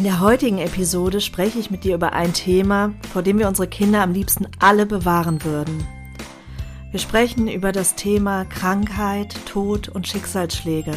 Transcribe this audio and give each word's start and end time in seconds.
In 0.00 0.04
der 0.04 0.20
heutigen 0.20 0.56
Episode 0.56 1.20
spreche 1.20 1.58
ich 1.58 1.70
mit 1.70 1.84
dir 1.84 1.94
über 1.94 2.14
ein 2.14 2.32
Thema, 2.32 2.94
vor 3.12 3.20
dem 3.20 3.38
wir 3.38 3.46
unsere 3.46 3.68
Kinder 3.68 4.00
am 4.00 4.14
liebsten 4.14 4.48
alle 4.58 4.86
bewahren 4.86 5.44
würden. 5.44 5.86
Wir 6.90 6.98
sprechen 6.98 7.48
über 7.48 7.70
das 7.70 7.96
Thema 7.96 8.46
Krankheit, 8.46 9.36
Tod 9.44 9.90
und 9.90 10.08
Schicksalsschläge. 10.08 10.94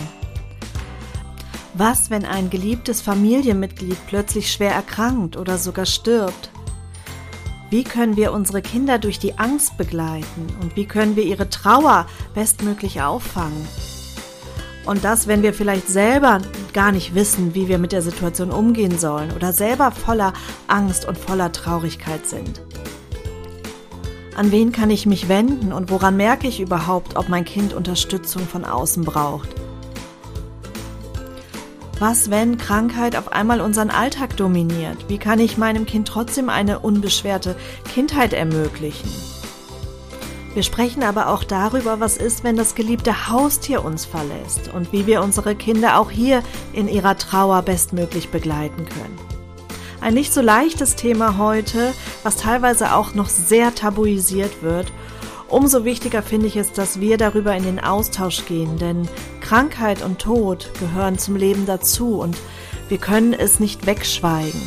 Was, 1.73 2.11
wenn 2.11 2.23
ein 2.23 2.49
geliebtes 2.49 3.01
Familienmitglied 3.01 3.97
plötzlich 4.07 4.49
schwer 4.49 4.71
erkrankt 4.71 5.35
oder 5.35 5.57
sogar 5.57 5.85
stirbt? 5.85 6.49
Wie 7.69 7.83
können 7.83 8.15
wir 8.15 8.31
unsere 8.31 8.61
Kinder 8.61 8.99
durch 8.99 9.19
die 9.19 9.37
Angst 9.37 9.75
begleiten 9.75 10.47
und 10.61 10.77
wie 10.77 10.85
können 10.85 11.17
wir 11.17 11.25
ihre 11.25 11.49
Trauer 11.49 12.05
bestmöglich 12.33 13.01
auffangen? 13.01 13.67
Und 14.85 15.03
das, 15.03 15.27
wenn 15.27 15.43
wir 15.43 15.53
vielleicht 15.53 15.89
selber 15.89 16.39
gar 16.73 16.91
nicht 16.91 17.15
wissen, 17.15 17.55
wie 17.55 17.67
wir 17.67 17.77
mit 17.77 17.91
der 17.91 18.01
Situation 18.01 18.51
umgehen 18.51 18.97
sollen 18.97 19.31
oder 19.31 19.53
selber 19.53 19.91
voller 19.91 20.33
Angst 20.67 21.07
und 21.07 21.17
voller 21.17 21.51
Traurigkeit 21.51 22.27
sind. 22.27 22.61
An 24.35 24.51
wen 24.51 24.71
kann 24.71 24.89
ich 24.89 25.05
mich 25.05 25.29
wenden 25.29 25.71
und 25.71 25.91
woran 25.91 26.17
merke 26.17 26.47
ich 26.47 26.59
überhaupt, 26.59 27.15
ob 27.15 27.29
mein 27.29 27.45
Kind 27.45 27.73
Unterstützung 27.73 28.47
von 28.47 28.65
außen 28.65 29.03
braucht? 29.03 29.49
Was, 31.99 32.31
wenn 32.31 32.57
Krankheit 32.57 33.15
auf 33.15 33.31
einmal 33.31 33.61
unseren 33.61 33.91
Alltag 33.91 34.35
dominiert? 34.35 35.05
Wie 35.07 35.19
kann 35.19 35.39
ich 35.39 35.57
meinem 35.57 35.85
Kind 35.85 36.07
trotzdem 36.07 36.49
eine 36.49 36.79
unbeschwerte 36.79 37.55
Kindheit 37.93 38.33
ermöglichen? 38.33 39.32
Wir 40.53 40.61
sprechen 40.61 41.01
aber 41.01 41.29
auch 41.29 41.43
darüber, 41.43 41.99
was 41.99 42.17
ist, 42.17 42.43
wenn 42.43 42.55
das 42.55 42.75
geliebte 42.75 43.27
Haustier 43.27 43.83
uns 43.83 44.05
verlässt 44.05 44.71
und 44.71 44.93
wie 44.93 45.07
wir 45.07 45.23
unsere 45.23 45.55
Kinder 45.55 45.97
auch 45.97 46.11
hier 46.11 46.43
in 46.73 46.87
ihrer 46.87 47.17
Trauer 47.17 47.63
bestmöglich 47.63 48.29
begleiten 48.29 48.85
können. 48.85 49.17
Ein 49.99 50.13
nicht 50.13 50.31
so 50.31 50.41
leichtes 50.41 50.95
Thema 50.95 51.37
heute, 51.39 51.93
was 52.21 52.35
teilweise 52.35 52.93
auch 52.93 53.15
noch 53.15 53.29
sehr 53.29 53.73
tabuisiert 53.73 54.61
wird. 54.61 54.91
Umso 55.47 55.85
wichtiger 55.85 56.21
finde 56.21 56.47
ich 56.47 56.55
es, 56.55 56.71
dass 56.71 56.99
wir 56.99 57.17
darüber 57.17 57.55
in 57.55 57.63
den 57.63 57.79
Austausch 57.79 58.45
gehen, 58.45 58.77
denn 58.77 59.07
Krankheit 59.41 60.03
und 60.03 60.19
Tod 60.19 60.69
gehören 60.79 61.17
zum 61.17 61.35
Leben 61.35 61.65
dazu 61.65 62.19
und 62.19 62.37
wir 62.89 62.97
können 62.99 63.33
es 63.33 63.59
nicht 63.59 63.87
wegschweigen. 63.87 64.61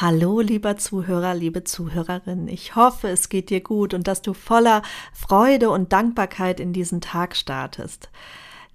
Hallo, 0.00 0.40
lieber 0.40 0.76
Zuhörer, 0.76 1.36
liebe 1.36 1.62
Zuhörerin. 1.62 2.48
Ich 2.48 2.74
hoffe, 2.74 3.06
es 3.10 3.28
geht 3.28 3.48
dir 3.48 3.60
gut 3.60 3.94
und 3.94 4.08
dass 4.08 4.22
du 4.22 4.34
voller 4.34 4.82
Freude 5.12 5.70
und 5.70 5.92
Dankbarkeit 5.92 6.58
in 6.58 6.72
diesen 6.72 7.00
Tag 7.00 7.36
startest. 7.36 8.10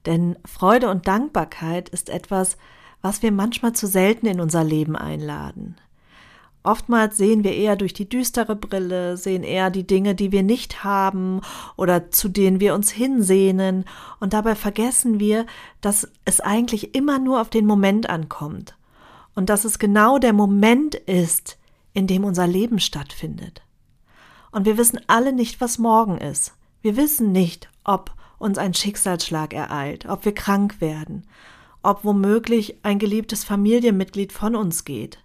Denn 0.06 0.38
Freude 0.46 0.88
und 0.90 1.10
Dankbarkeit 1.10 1.90
ist 1.90 2.10
etwas, 2.10 2.56
was 3.02 3.22
wir 3.22 3.34
manchmal 3.34 3.74
zu 3.74 3.86
selten 3.86 4.28
in 4.28 4.40
unser 4.40 4.64
Leben 4.64 4.96
einladen. 4.96 5.76
Oftmals 6.64 7.18
sehen 7.18 7.44
wir 7.44 7.54
eher 7.54 7.76
durch 7.76 7.94
die 7.94 8.08
düstere 8.08 8.56
Brille, 8.56 9.18
sehen 9.18 9.44
eher 9.44 9.72
die 9.72 9.86
Dinge, 9.86 10.16
die 10.16 10.32
wir 10.32 10.44
nicht 10.44 10.86
haben 10.86 11.42
oder 11.76 12.12
zu 12.12 12.30
denen 12.30 12.62
wir 12.62 12.74
uns 12.74 12.92
hinsehnen, 12.92 13.84
und 14.22 14.32
dabei 14.32 14.56
vergessen 14.56 15.20
wir, 15.20 15.46
dass 15.82 16.08
es 16.24 16.40
eigentlich 16.40 16.96
immer 16.96 17.20
nur 17.20 17.42
auf 17.42 17.50
den 17.50 17.66
Moment 17.66 18.10
ankommt 18.10 18.79
und 19.40 19.48
dass 19.48 19.64
es 19.64 19.80
genau 19.80 20.18
der 20.18 20.34
Moment 20.34 20.96
ist, 20.96 21.58
in 21.94 22.08
dem 22.08 22.26
unser 22.26 22.46
Leben 22.46 22.78
stattfindet. 22.78 23.62
Und 24.52 24.66
wir 24.66 24.78
wissen 24.78 25.00
alle 25.08 25.32
nicht, 25.32 25.62
was 25.62 25.80
morgen 25.80 26.18
ist. 26.18 26.56
Wir 26.82 26.98
wissen 26.98 27.32
nicht, 27.32 27.70
ob 27.86 28.12
uns 28.38 28.58
ein 28.58 28.74
Schicksalsschlag 28.74 29.54
ereilt, 29.54 30.08
ob 30.08 30.26
wir 30.26 30.34
krank 30.34 30.82
werden, 30.82 31.26
ob 31.82 32.04
womöglich 32.04 32.84
ein 32.84 33.00
geliebtes 33.00 33.46
Familienmitglied 33.46 34.34
von 34.34 34.58
uns 34.58 34.84
geht. 34.84 35.20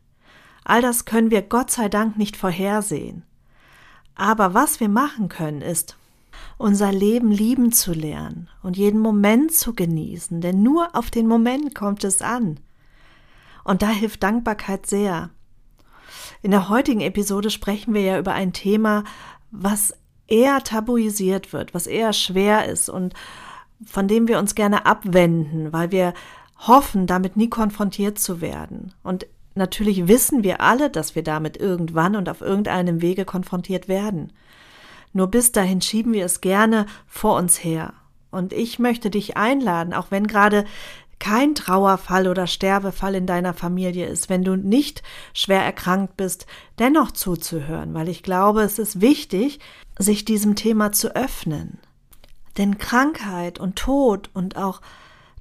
All 0.63 0.81
das 0.81 1.07
können 1.07 1.33
wir 1.33 1.43
Gott 1.43 1.73
sei 1.73 1.89
Dank 1.89 2.17
nicht 2.17 2.37
vorhersehen. 2.37 3.25
Aber 4.15 4.55
was 4.55 4.79
wir 4.79 4.89
machen 4.89 5.29
können, 5.29 5.61
ist, 5.61 5.97
unser 6.57 6.93
Leben 6.93 7.33
lieben 7.33 7.73
zu 7.73 7.93
lernen 7.93 8.49
und 8.63 8.77
jeden 8.77 9.01
Moment 9.01 9.51
zu 9.51 9.75
genießen, 9.75 10.41
denn 10.41 10.63
nur 10.63 10.95
auf 10.95 11.11
den 11.11 11.27
Moment 11.27 11.75
kommt 11.75 12.05
es 12.05 12.23
an. 12.23 12.61
Und 13.65 13.83
da 13.83 13.89
hilft 13.89 14.23
Dankbarkeit 14.23 14.87
sehr. 14.87 15.31
In 16.43 16.51
der 16.51 16.69
heutigen 16.69 17.01
Episode 17.01 17.51
sprechen 17.51 17.95
wir 17.95 18.03
ja 18.03 18.19
über 18.19 18.33
ein 18.33 18.53
Thema, 18.53 19.05
was 19.51 19.95
eher 20.27 20.63
tabuisiert 20.63 21.53
wird, 21.53 21.75
was 21.75 21.87
eher 21.87 22.13
schwer 22.13 22.67
ist 22.67 22.89
und 22.89 23.15
von 23.85 24.09
dem 24.09 24.29
wir 24.29 24.39
uns 24.39 24.55
gerne 24.55 24.87
abwenden, 24.87 25.73
weil 25.73 25.91
wir 25.91 26.15
hoffen, 26.59 27.07
damit 27.07 27.37
nie 27.37 27.49
konfrontiert 27.49 28.19
zu 28.19 28.41
werden. 28.41 28.95
Und 29.03 29.27
natürlich 29.55 30.09
wissen 30.09 30.45
wir 30.45 30.61
alle, 30.61 30.91
dass 30.91 31.15
wir 31.15 31.23
damit 31.23 31.57
irgendwann 31.57 32.17
und 32.17 32.29
auf 32.29 32.41
irgendeinem 32.41 33.03
Wege 33.03 33.25
konfrontiert 33.25 33.89
werden. 33.89 34.33
Nur 35.13 35.29
bis 35.29 35.53
dahin 35.53 35.81
schieben 35.81 36.13
wir 36.13 36.25
es 36.25 36.41
gerne 36.41 36.87
vor 37.07 37.37
uns 37.37 37.63
her. 37.63 37.95
Und 38.31 38.53
ich 38.53 38.79
möchte 38.81 39.11
dich 39.11 39.37
einladen, 39.37 39.95
auch 39.95 40.11
wenn 40.11 40.27
gerade 40.27 40.65
kein 41.25 41.55
Trauerfall 41.55 42.29
oder 42.29 42.47
Sterbefall 42.47 43.15
in 43.15 43.27
deiner 43.27 43.55
Familie 43.55 44.07
ist, 44.07 44.29
wenn 44.29 44.45
du 44.45 44.57
nicht 44.57 45.03
schwer 45.33 45.62
erkrankt 45.62 46.19
bist, 46.19 46.47
dennoch 46.79 47.12
zuzuhören, 47.12 47.95
weil 47.95 48.11
ich 48.11 48.23
glaube, 48.23 48.61
es 48.61 48.79
ist 48.79 49.01
wichtig, 49.01 49.59
sich 49.99 50.27
diesem 50.27 50.55
Thema 50.55 50.93
zu 50.93 51.17
öffnen. 51.17 51.79
Denn 52.59 52.77
Krankheit 52.77 53.59
und 53.59 53.77
Tod 53.77 54.29
und 54.34 54.59
auch 54.59 54.83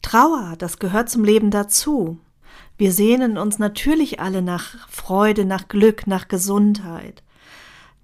Trauer, 0.02 0.54
das 0.58 0.80
gehört 0.80 1.10
zum 1.10 1.26
Leben 1.26 1.52
dazu. 1.52 2.18
Wir 2.78 2.94
sehnen 2.94 3.38
uns 3.38 3.60
natürlich 3.60 4.22
alle 4.22 4.42
nach 4.42 4.88
Freude, 4.88 5.44
nach 5.44 5.68
Glück, 5.68 6.08
nach 6.08 6.30
Gesundheit. 6.30 7.24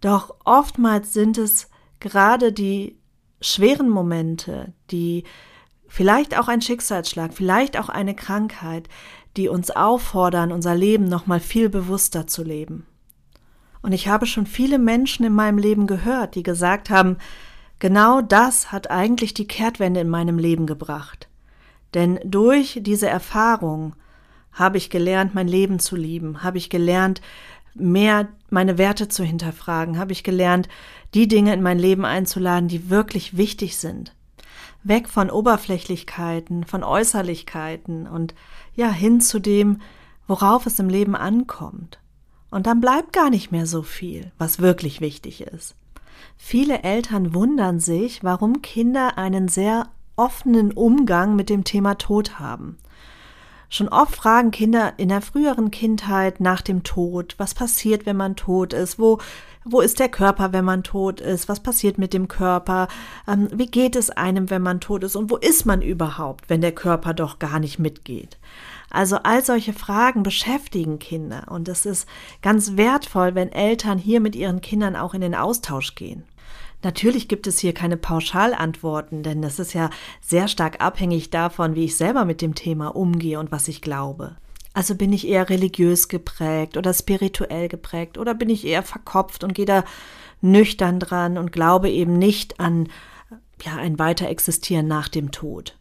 Doch 0.01 0.35
oftmals 0.43 1.13
sind 1.13 1.37
es 1.37 1.69
gerade 2.01 2.51
die 2.51 2.97
schweren 3.39 3.89
Momente, 3.89 4.73
die 4.91 5.23
vielleicht 5.89 6.37
auch 6.37 6.47
ein 6.47 6.61
Schicksalsschlag, 6.61 7.33
vielleicht 7.33 7.77
auch 7.77 7.89
eine 7.89 8.15
Krankheit, 8.15 8.87
die 9.35 9.49
uns 9.49 9.71
auffordern, 9.71 10.51
unser 10.51 10.75
Leben 10.75 11.05
nochmal 11.05 11.39
viel 11.39 11.69
bewusster 11.69 12.27
zu 12.27 12.43
leben. 12.43 12.85
Und 13.81 13.91
ich 13.91 14.07
habe 14.07 14.25
schon 14.25 14.45
viele 14.45 14.77
Menschen 14.77 15.25
in 15.25 15.33
meinem 15.33 15.57
Leben 15.57 15.87
gehört, 15.87 16.35
die 16.35 16.43
gesagt 16.43 16.89
haben, 16.89 17.17
genau 17.79 18.21
das 18.21 18.71
hat 18.71 18.91
eigentlich 18.91 19.33
die 19.33 19.47
Kehrtwende 19.47 19.99
in 19.99 20.09
meinem 20.09 20.37
Leben 20.37 20.65
gebracht. 20.65 21.27
Denn 21.93 22.19
durch 22.23 22.79
diese 22.81 23.09
Erfahrung 23.09 23.95
habe 24.51 24.77
ich 24.77 24.89
gelernt, 24.89 25.33
mein 25.33 25.47
Leben 25.47 25.79
zu 25.79 25.95
lieben, 25.95 26.43
habe 26.43 26.57
ich 26.57 26.69
gelernt, 26.69 27.21
mehr 27.73 28.27
meine 28.49 28.77
Werte 28.77 29.07
zu 29.07 29.23
hinterfragen, 29.23 29.97
habe 29.97 30.11
ich 30.11 30.23
gelernt, 30.23 30.67
die 31.13 31.27
Dinge 31.27 31.53
in 31.53 31.61
mein 31.61 31.79
Leben 31.79 32.03
einzuladen, 32.03 32.67
die 32.67 32.89
wirklich 32.89 33.37
wichtig 33.37 33.77
sind 33.77 34.13
weg 34.83 35.09
von 35.09 35.29
Oberflächlichkeiten, 35.29 36.63
von 36.65 36.83
Äußerlichkeiten 36.83 38.07
und 38.07 38.33
ja, 38.75 38.89
hin 38.91 39.21
zu 39.21 39.39
dem, 39.39 39.81
worauf 40.27 40.65
es 40.65 40.79
im 40.79 40.89
Leben 40.89 41.15
ankommt. 41.15 41.99
Und 42.51 42.65
dann 42.65 42.81
bleibt 42.81 43.13
gar 43.13 43.29
nicht 43.29 43.51
mehr 43.51 43.65
so 43.65 43.83
viel, 43.83 44.31
was 44.37 44.59
wirklich 44.59 45.01
wichtig 45.01 45.41
ist. 45.41 45.75
Viele 46.37 46.83
Eltern 46.83 47.33
wundern 47.33 47.79
sich, 47.79 48.23
warum 48.23 48.61
Kinder 48.61 49.17
einen 49.17 49.47
sehr 49.47 49.89
offenen 50.15 50.71
Umgang 50.71 51.35
mit 51.35 51.49
dem 51.49 51.63
Thema 51.63 51.95
Tod 51.95 52.39
haben. 52.39 52.77
Schon 53.69 53.87
oft 53.87 54.15
fragen 54.15 54.49
Kinder 54.49 54.93
in 54.97 55.09
der 55.09 55.21
früheren 55.21 55.69
Kindheit 55.69 56.39
nach 56.39 56.61
dem 56.61 56.83
Tod, 56.83 57.35
was 57.37 57.53
passiert, 57.53 58.07
wenn 58.07 58.17
man 58.17 58.35
tot 58.35 58.73
ist, 58.73 58.97
wo 58.97 59.19
wo 59.65 59.81
ist 59.81 59.99
der 59.99 60.09
Körper, 60.09 60.53
wenn 60.53 60.65
man 60.65 60.83
tot 60.83 61.19
ist? 61.21 61.49
Was 61.49 61.59
passiert 61.59 61.97
mit 61.97 62.13
dem 62.13 62.27
Körper? 62.27 62.87
Ähm, 63.27 63.49
wie 63.53 63.67
geht 63.67 63.95
es 63.95 64.09
einem, 64.09 64.49
wenn 64.49 64.61
man 64.61 64.79
tot 64.79 65.03
ist? 65.03 65.15
Und 65.15 65.29
wo 65.29 65.37
ist 65.37 65.65
man 65.65 65.81
überhaupt, 65.81 66.49
wenn 66.49 66.61
der 66.61 66.71
Körper 66.71 67.13
doch 67.13 67.39
gar 67.39 67.59
nicht 67.59 67.79
mitgeht? 67.79 68.37
Also 68.89 69.17
all 69.17 69.43
solche 69.43 69.73
Fragen 69.73 70.23
beschäftigen 70.23 70.97
Kinder 70.97 71.43
und 71.49 71.67
es 71.67 71.85
ist 71.85 72.07
ganz 72.41 72.75
wertvoll, 72.75 73.35
wenn 73.35 73.51
Eltern 73.51 73.99
hier 73.99 74.19
mit 74.19 74.35
ihren 74.35 74.61
Kindern 74.61 74.95
auch 74.95 75.13
in 75.13 75.21
den 75.21 75.35
Austausch 75.35 75.93
gehen. 75.93 76.23
Natürlich 76.81 77.27
gibt 77.27 77.45
es 77.45 77.59
hier 77.59 77.73
keine 77.73 77.97
Pauschalantworten, 77.97 79.21
denn 79.21 79.41
das 79.41 79.59
ist 79.59 79.73
ja 79.73 79.89
sehr 80.21 80.47
stark 80.47 80.81
abhängig 80.81 81.29
davon, 81.29 81.75
wie 81.75 81.85
ich 81.85 81.97
selber 81.97 82.25
mit 82.25 82.41
dem 82.41 82.55
Thema 82.55 82.95
umgehe 82.95 83.39
und 83.39 83.51
was 83.51 83.67
ich 83.67 83.81
glaube. 83.81 84.37
Also 84.79 84.95
bin 84.95 85.11
ich 85.11 85.27
eher 85.27 85.49
religiös 85.49 86.07
geprägt 86.07 86.77
oder 86.77 86.93
spirituell 86.93 87.67
geprägt 87.67 88.17
oder 88.17 88.33
bin 88.33 88.49
ich 88.49 88.65
eher 88.65 88.81
verkopft 88.81 89.43
und 89.43 89.53
gehe 89.53 89.65
da 89.65 89.83
nüchtern 90.39 91.01
dran 91.01 91.37
und 91.37 91.51
glaube 91.51 91.89
eben 91.89 92.17
nicht 92.17 92.61
an 92.61 92.87
ja, 93.61 93.75
ein 93.75 93.99
Weiterexistieren 93.99 94.87
nach 94.87 95.09
dem 95.09 95.31
Tod. 95.33 95.77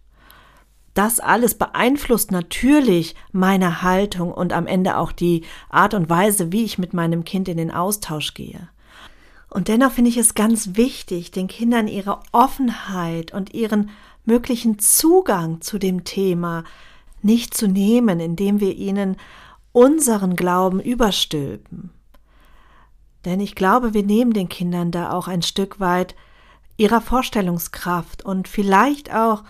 Das 0.94 1.20
alles 1.20 1.54
beeinflusst 1.54 2.32
natürlich 2.32 3.14
meine 3.30 3.82
Haltung 3.82 4.32
und 4.32 4.52
am 4.52 4.66
Ende 4.66 4.96
auch 4.96 5.12
die 5.12 5.44
Art 5.68 5.94
und 5.94 6.10
Weise, 6.10 6.50
wie 6.50 6.64
ich 6.64 6.76
mit 6.76 6.92
meinem 6.92 7.22
Kind 7.22 7.48
in 7.48 7.56
den 7.56 7.70
Austausch 7.70 8.34
gehe. 8.34 8.68
Und 9.48 9.68
dennoch 9.68 9.92
finde 9.92 10.10
ich 10.10 10.16
es 10.16 10.34
ganz 10.34 10.74
wichtig, 10.74 11.30
den 11.30 11.46
Kindern 11.46 11.86
ihre 11.86 12.18
Offenheit 12.32 13.32
und 13.32 13.54
ihren 13.54 13.90
möglichen 14.24 14.80
Zugang 14.80 15.60
zu 15.60 15.78
dem 15.78 16.02
Thema 16.02 16.64
nicht 17.22 17.54
zu 17.54 17.68
nehmen, 17.68 18.20
indem 18.20 18.60
wir 18.60 18.76
ihnen 18.76 19.16
unseren 19.72 20.36
Glauben 20.36 20.80
überstülpen. 20.80 21.90
Denn 23.24 23.40
ich 23.40 23.54
glaube, 23.54 23.94
wir 23.94 24.04
nehmen 24.04 24.32
den 24.32 24.48
Kindern 24.48 24.90
da 24.90 25.12
auch 25.12 25.28
ein 25.28 25.42
Stück 25.42 25.80
weit 25.80 26.14
ihrer 26.76 27.00
Vorstellungskraft 27.00 28.24
und 28.24 28.48
vielleicht 28.48 29.12
auch 29.12 29.44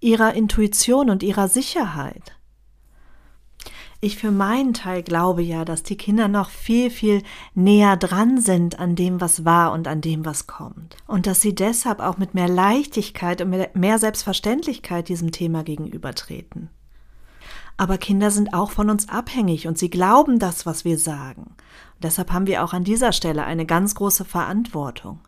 ihrer 0.00 0.34
Intuition 0.34 1.10
und 1.10 1.22
ihrer 1.22 1.48
Sicherheit. 1.48 2.36
Ich 4.00 4.18
für 4.18 4.30
meinen 4.30 4.74
Teil 4.74 5.02
glaube 5.02 5.42
ja, 5.42 5.64
dass 5.64 5.82
die 5.82 5.96
Kinder 5.96 6.28
noch 6.28 6.50
viel, 6.50 6.90
viel 6.90 7.22
näher 7.54 7.96
dran 7.96 8.40
sind 8.40 8.78
an 8.78 8.94
dem, 8.94 9.20
was 9.20 9.44
war 9.44 9.72
und 9.72 9.88
an 9.88 10.02
dem, 10.02 10.26
was 10.26 10.46
kommt. 10.46 10.96
Und 11.06 11.26
dass 11.26 11.40
sie 11.40 11.54
deshalb 11.54 12.00
auch 12.00 12.18
mit 12.18 12.34
mehr 12.34 12.48
Leichtigkeit 12.48 13.40
und 13.40 13.74
mehr 13.74 13.98
Selbstverständlichkeit 13.98 15.08
diesem 15.08 15.32
Thema 15.32 15.64
gegenübertreten. 15.64 16.68
Aber 17.76 17.98
Kinder 17.98 18.30
sind 18.30 18.54
auch 18.54 18.70
von 18.70 18.88
uns 18.88 19.08
abhängig 19.08 19.66
und 19.68 19.78
sie 19.78 19.90
glauben 19.90 20.38
das, 20.38 20.64
was 20.64 20.84
wir 20.84 20.98
sagen. 20.98 21.42
Und 21.42 22.04
deshalb 22.04 22.32
haben 22.32 22.46
wir 22.46 22.64
auch 22.64 22.72
an 22.72 22.84
dieser 22.84 23.12
Stelle 23.12 23.44
eine 23.44 23.66
ganz 23.66 23.94
große 23.94 24.24
Verantwortung. 24.24 25.20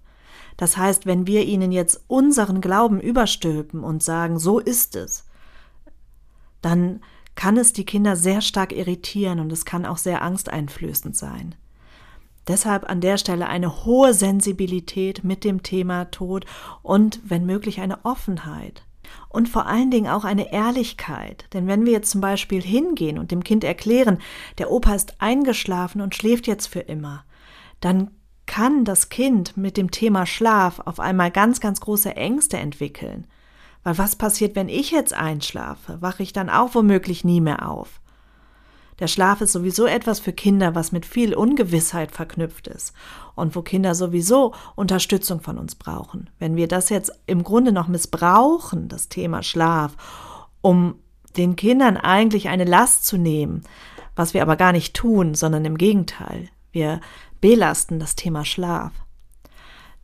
Das 0.56 0.76
heißt, 0.76 1.06
wenn 1.06 1.26
wir 1.26 1.44
ihnen 1.44 1.72
jetzt 1.72 2.04
unseren 2.08 2.60
Glauben 2.60 3.00
überstülpen 3.00 3.84
und 3.84 4.02
sagen, 4.02 4.38
so 4.38 4.58
ist 4.58 4.96
es, 4.96 5.24
dann 6.62 7.00
kann 7.34 7.56
es 7.56 7.72
die 7.72 7.86
Kinder 7.86 8.16
sehr 8.16 8.40
stark 8.40 8.72
irritieren 8.72 9.38
und 9.38 9.52
es 9.52 9.64
kann 9.64 9.86
auch 9.86 9.98
sehr 9.98 10.22
angsteinflößend 10.22 11.16
sein. 11.16 11.54
Deshalb 12.48 12.88
an 12.88 13.00
der 13.00 13.18
Stelle 13.18 13.46
eine 13.46 13.84
hohe 13.84 14.14
Sensibilität 14.14 15.22
mit 15.22 15.44
dem 15.44 15.62
Thema 15.62 16.06
Tod 16.06 16.46
und 16.82 17.20
wenn 17.22 17.46
möglich 17.46 17.80
eine 17.80 18.04
Offenheit. 18.04 18.84
Und 19.28 19.48
vor 19.48 19.66
allen 19.66 19.90
Dingen 19.90 20.10
auch 20.10 20.24
eine 20.24 20.52
Ehrlichkeit. 20.52 21.46
Denn 21.52 21.66
wenn 21.66 21.84
wir 21.84 21.92
jetzt 21.92 22.10
zum 22.10 22.20
Beispiel 22.20 22.62
hingehen 22.62 23.18
und 23.18 23.30
dem 23.30 23.44
Kind 23.44 23.64
erklären, 23.64 24.18
der 24.58 24.70
Opa 24.70 24.94
ist 24.94 25.20
eingeschlafen 25.20 26.00
und 26.00 26.14
schläft 26.14 26.46
jetzt 26.46 26.66
für 26.66 26.80
immer, 26.80 27.24
dann 27.80 28.10
kann 28.46 28.84
das 28.84 29.10
Kind 29.10 29.56
mit 29.56 29.76
dem 29.76 29.90
Thema 29.90 30.24
Schlaf 30.26 30.80
auf 30.80 31.00
einmal 31.00 31.30
ganz, 31.30 31.60
ganz 31.60 31.80
große 31.80 32.16
Ängste 32.16 32.56
entwickeln. 32.56 33.26
Weil 33.84 33.98
was 33.98 34.16
passiert, 34.16 34.56
wenn 34.56 34.68
ich 34.68 34.90
jetzt 34.90 35.12
einschlafe? 35.12 36.00
Wache 36.00 36.22
ich 36.22 36.32
dann 36.32 36.50
auch 36.50 36.74
womöglich 36.74 37.24
nie 37.24 37.40
mehr 37.40 37.68
auf? 37.68 38.00
Der 38.98 39.06
Schlaf 39.06 39.40
ist 39.40 39.52
sowieso 39.52 39.86
etwas 39.86 40.18
für 40.18 40.32
Kinder, 40.32 40.74
was 40.74 40.90
mit 40.90 41.06
viel 41.06 41.34
Ungewissheit 41.34 42.10
verknüpft 42.10 42.66
ist 42.66 42.92
und 43.34 43.54
wo 43.54 43.62
Kinder 43.62 43.94
sowieso 43.94 44.54
Unterstützung 44.74 45.40
von 45.40 45.56
uns 45.56 45.76
brauchen. 45.76 46.30
Wenn 46.38 46.56
wir 46.56 46.66
das 46.66 46.88
jetzt 46.88 47.12
im 47.26 47.44
Grunde 47.44 47.72
noch 47.72 47.86
missbrauchen, 47.86 48.88
das 48.88 49.08
Thema 49.08 49.42
Schlaf, 49.42 49.94
um 50.60 50.96
den 51.36 51.54
Kindern 51.54 51.96
eigentlich 51.96 52.48
eine 52.48 52.64
Last 52.64 53.06
zu 53.06 53.16
nehmen, 53.16 53.62
was 54.16 54.34
wir 54.34 54.42
aber 54.42 54.56
gar 54.56 54.72
nicht 54.72 54.94
tun, 54.94 55.34
sondern 55.34 55.64
im 55.64 55.78
Gegenteil, 55.78 56.48
wir 56.72 57.00
belasten 57.40 58.00
das 58.00 58.16
Thema 58.16 58.44
Schlaf, 58.44 58.92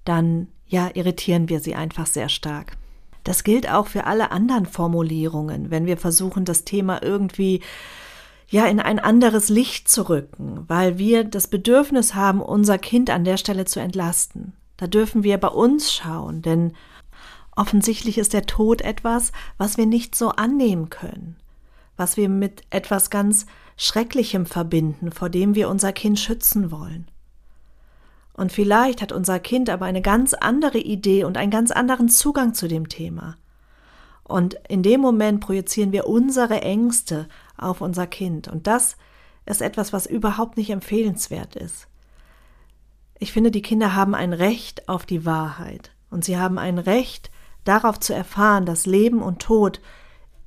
dann 0.04 0.48
ja, 0.66 0.90
irritieren 0.94 1.48
wir 1.48 1.60
sie 1.60 1.74
einfach 1.74 2.06
sehr 2.06 2.28
stark. 2.28 2.76
Das 3.24 3.42
gilt 3.42 3.70
auch 3.70 3.86
für 3.86 4.04
alle 4.04 4.30
anderen 4.30 4.66
Formulierungen, 4.66 5.70
wenn 5.70 5.86
wir 5.86 5.96
versuchen, 5.96 6.44
das 6.44 6.64
Thema 6.64 7.02
irgendwie 7.02 7.60
ja 8.48 8.66
in 8.66 8.80
ein 8.80 8.98
anderes 8.98 9.48
Licht 9.48 9.88
zu 9.88 10.08
rücken, 10.08 10.64
weil 10.68 10.98
wir 10.98 11.24
das 11.24 11.48
Bedürfnis 11.48 12.14
haben, 12.14 12.40
unser 12.40 12.78
Kind 12.78 13.10
an 13.10 13.24
der 13.24 13.36
Stelle 13.36 13.64
zu 13.64 13.80
entlasten. 13.80 14.52
Da 14.76 14.86
dürfen 14.86 15.22
wir 15.22 15.38
bei 15.38 15.48
uns 15.48 15.92
schauen, 15.92 16.42
denn 16.42 16.72
offensichtlich 17.56 18.18
ist 18.18 18.32
der 18.32 18.46
Tod 18.46 18.82
etwas, 18.82 19.32
was 19.58 19.76
wir 19.76 19.86
nicht 19.86 20.14
so 20.14 20.30
annehmen 20.30 20.90
können, 20.90 21.36
was 21.96 22.16
wir 22.16 22.28
mit 22.28 22.62
etwas 22.70 23.10
ganz 23.10 23.46
Schrecklichem 23.76 24.46
verbinden, 24.46 25.10
vor 25.12 25.28
dem 25.30 25.54
wir 25.54 25.68
unser 25.68 25.92
Kind 25.92 26.18
schützen 26.18 26.70
wollen. 26.70 27.08
Und 28.34 28.50
vielleicht 28.50 29.00
hat 29.00 29.12
unser 29.12 29.38
Kind 29.38 29.70
aber 29.70 29.86
eine 29.86 30.02
ganz 30.02 30.34
andere 30.34 30.78
Idee 30.78 31.24
und 31.24 31.36
einen 31.36 31.52
ganz 31.52 31.70
anderen 31.70 32.08
Zugang 32.08 32.52
zu 32.52 32.66
dem 32.66 32.88
Thema. 32.88 33.36
Und 34.24 34.56
in 34.68 34.82
dem 34.82 35.00
Moment 35.00 35.40
projizieren 35.40 35.92
wir 35.92 36.08
unsere 36.08 36.62
Ängste 36.62 37.28
auf 37.56 37.80
unser 37.80 38.06
Kind. 38.06 38.48
Und 38.48 38.66
das 38.66 38.96
ist 39.46 39.62
etwas, 39.62 39.92
was 39.92 40.06
überhaupt 40.06 40.56
nicht 40.56 40.70
empfehlenswert 40.70 41.56
ist. 41.56 41.88
Ich 43.18 43.32
finde, 43.32 43.50
die 43.50 43.62
Kinder 43.62 43.94
haben 43.94 44.14
ein 44.14 44.32
Recht 44.32 44.88
auf 44.88 45.06
die 45.06 45.24
Wahrheit. 45.24 45.92
Und 46.10 46.24
sie 46.24 46.38
haben 46.38 46.58
ein 46.58 46.78
Recht 46.78 47.30
darauf 47.64 47.98
zu 47.98 48.14
erfahren, 48.14 48.66
dass 48.66 48.86
Leben 48.86 49.22
und 49.22 49.40
Tod 49.40 49.80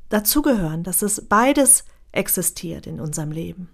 dazugehören, 0.09 0.83
dass 0.83 1.01
es 1.01 1.27
beides 1.27 1.85
existiert 2.11 2.87
in 2.87 2.99
unserem 2.99 3.31
Leben. 3.31 3.69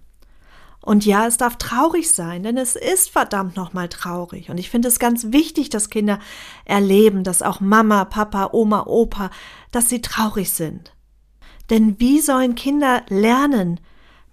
Und 0.81 1.05
ja, 1.05 1.27
es 1.27 1.37
darf 1.37 1.55
traurig 1.57 2.11
sein, 2.11 2.43
denn 2.43 2.57
es 2.57 2.75
ist 2.75 3.09
verdammt 3.09 3.55
nochmal 3.55 3.87
traurig. 3.87 4.49
Und 4.49 4.57
ich 4.57 4.69
finde 4.69 4.89
es 4.89 4.99
ganz 4.99 5.31
wichtig, 5.31 5.69
dass 5.69 5.89
Kinder 5.89 6.19
erleben, 6.65 7.23
dass 7.23 7.41
auch 7.41 7.61
Mama, 7.61 8.03
Papa, 8.03 8.49
Oma, 8.51 8.83
Opa, 8.85 9.29
dass 9.71 9.87
sie 9.87 10.01
traurig 10.01 10.51
sind. 10.51 10.92
Denn 11.69 11.99
wie 11.99 12.19
sollen 12.19 12.55
Kinder 12.55 13.03
lernen, 13.09 13.79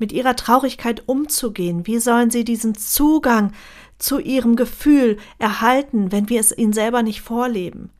mit 0.00 0.12
ihrer 0.12 0.34
Traurigkeit 0.34 1.02
umzugehen? 1.06 1.86
Wie 1.86 1.98
sollen 1.98 2.30
sie 2.30 2.44
diesen 2.44 2.74
Zugang 2.74 3.52
zu 3.98 4.18
ihrem 4.18 4.56
Gefühl 4.56 5.18
erhalten, 5.38 6.10
wenn 6.10 6.28
wir 6.28 6.40
es 6.40 6.56
ihnen 6.56 6.72
selber 6.72 7.02
nicht 7.02 7.20
vorleben? 7.20 7.90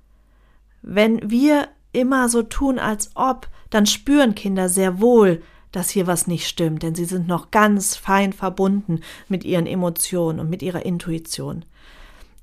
Wenn 0.83 1.31
wir 1.31 1.69
immer 1.93 2.29
so 2.29 2.43
tun, 2.43 2.79
als 2.79 3.11
ob, 3.15 3.49
dann 3.69 3.87
spüren 3.87 4.35
Kinder 4.35 4.69
sehr 4.69 5.01
wohl, 5.01 5.43
dass 5.73 5.91
hier 5.91 6.07
was 6.07 6.27
nicht 6.27 6.49
stimmt, 6.49 6.83
denn 6.83 6.95
sie 6.95 7.05
sind 7.05 7.29
noch 7.29 7.51
ganz 7.51 7.97
fein 7.97 8.33
verbunden 8.33 9.01
mit 9.29 9.45
ihren 9.45 9.67
Emotionen 9.67 10.41
und 10.41 10.51
mit 10.51 10.63
ihrer 10.63 10.85
Intuition. 10.85 11.65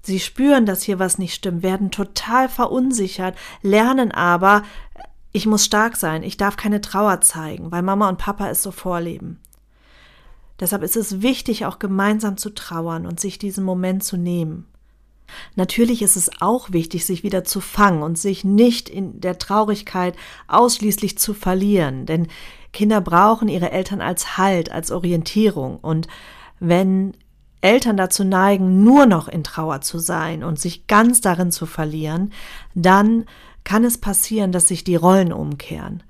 Sie 0.02 0.20
spüren, 0.20 0.66
dass 0.66 0.84
hier 0.84 1.00
was 1.00 1.18
nicht 1.18 1.34
stimmt, 1.34 1.64
werden 1.64 1.92
total 1.92 2.48
verunsichert, 2.48 3.36
lernen 3.62 4.12
aber, 4.14 4.64
ich 5.38 5.46
muss 5.46 5.64
stark 5.64 5.96
sein, 5.98 6.24
ich 6.24 6.36
darf 6.36 6.58
keine 6.58 6.82
Trauer 6.82 7.22
zeigen, 7.22 7.72
weil 7.72 7.84
Mama 7.84 8.10
und 8.10 8.18
Papa 8.18 8.50
es 8.50 8.64
so 8.64 8.72
vorleben. 8.72 9.40
Deshalb 10.60 10.82
ist 10.82 10.98
es 10.98 11.22
wichtig, 11.22 11.68
auch 11.68 11.78
gemeinsam 11.78 12.38
zu 12.38 12.50
trauern 12.50 13.06
und 13.06 13.20
sich 13.20 13.38
diesen 13.38 13.64
Moment 13.64 14.04
zu 14.04 14.18
nehmen. 14.18 14.66
Natürlich 15.56 16.02
ist 16.02 16.16
es 16.16 16.32
auch 16.42 16.72
wichtig, 16.72 17.06
sich 17.06 17.22
wieder 17.22 17.44
zu 17.44 17.62
fangen 17.62 18.02
und 18.02 18.18
sich 18.18 18.46
nicht 18.46 18.90
in 18.90 19.22
der 19.22 19.38
Traurigkeit 19.38 20.16
ausschließlich 20.48 21.20
zu 21.20 21.36
verlieren, 21.36 22.08
denn 22.08 22.30
Kinder 22.74 23.00
brauchen 23.00 23.48
ihre 23.48 23.70
Eltern 23.70 24.02
als 24.02 24.38
Halt, 24.38 24.72
als 24.72 24.90
Orientierung. 24.90 25.78
Und 25.78 26.08
wenn 26.60 27.14
Eltern 27.62 27.96
dazu 27.96 28.24
neigen, 28.24 28.84
nur 28.84 29.06
noch 29.06 29.28
in 29.28 29.44
Trauer 29.44 29.82
zu 29.82 30.00
sein 30.00 30.44
und 30.44 30.60
sich 30.60 30.88
ganz 30.88 31.22
darin 31.22 31.52
zu 31.52 31.68
verlieren, 31.68 32.34
dann 32.74 33.26
kann 33.68 33.84
es 33.84 33.98
passieren, 33.98 34.54
dass 34.54 34.70
sich 34.70 34.86
die 34.86 34.96
Rollen 34.96 35.34
umkehren, 35.34 36.02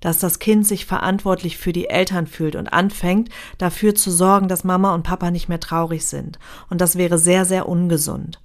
dass 0.00 0.18
das 0.18 0.38
Kind 0.38 0.66
sich 0.66 0.86
verantwortlich 0.86 1.58
für 1.58 1.74
die 1.74 1.90
Eltern 1.90 2.26
fühlt 2.26 2.56
und 2.56 2.72
anfängt, 2.72 3.28
dafür 3.58 3.94
zu 3.94 4.10
sorgen, 4.10 4.48
dass 4.48 4.64
Mama 4.64 4.94
und 4.94 5.02
Papa 5.02 5.30
nicht 5.30 5.46
mehr 5.46 5.60
traurig 5.60 6.06
sind. 6.06 6.38
Und 6.70 6.80
das 6.80 6.96
wäre 6.96 7.18
sehr, 7.18 7.44
sehr 7.44 7.68
ungesund. 7.68 8.40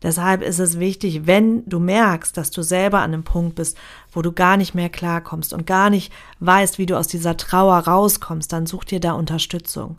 Deshalb 0.00 0.42
ist 0.42 0.60
es 0.60 0.78
wichtig, 0.78 1.26
wenn 1.26 1.68
du 1.68 1.80
merkst, 1.80 2.36
dass 2.36 2.52
du 2.52 2.62
selber 2.62 2.98
an 2.98 3.14
einem 3.14 3.24
Punkt 3.24 3.56
bist, 3.56 3.76
wo 4.12 4.22
du 4.22 4.30
gar 4.30 4.56
nicht 4.56 4.74
mehr 4.74 4.88
klarkommst 4.88 5.52
und 5.52 5.66
gar 5.66 5.90
nicht 5.90 6.12
weißt, 6.38 6.78
wie 6.78 6.86
du 6.86 6.96
aus 6.96 7.08
dieser 7.08 7.36
Trauer 7.36 7.78
rauskommst, 7.78 8.52
dann 8.52 8.66
such 8.66 8.84
dir 8.84 9.00
da 9.00 9.14
Unterstützung. 9.14 9.96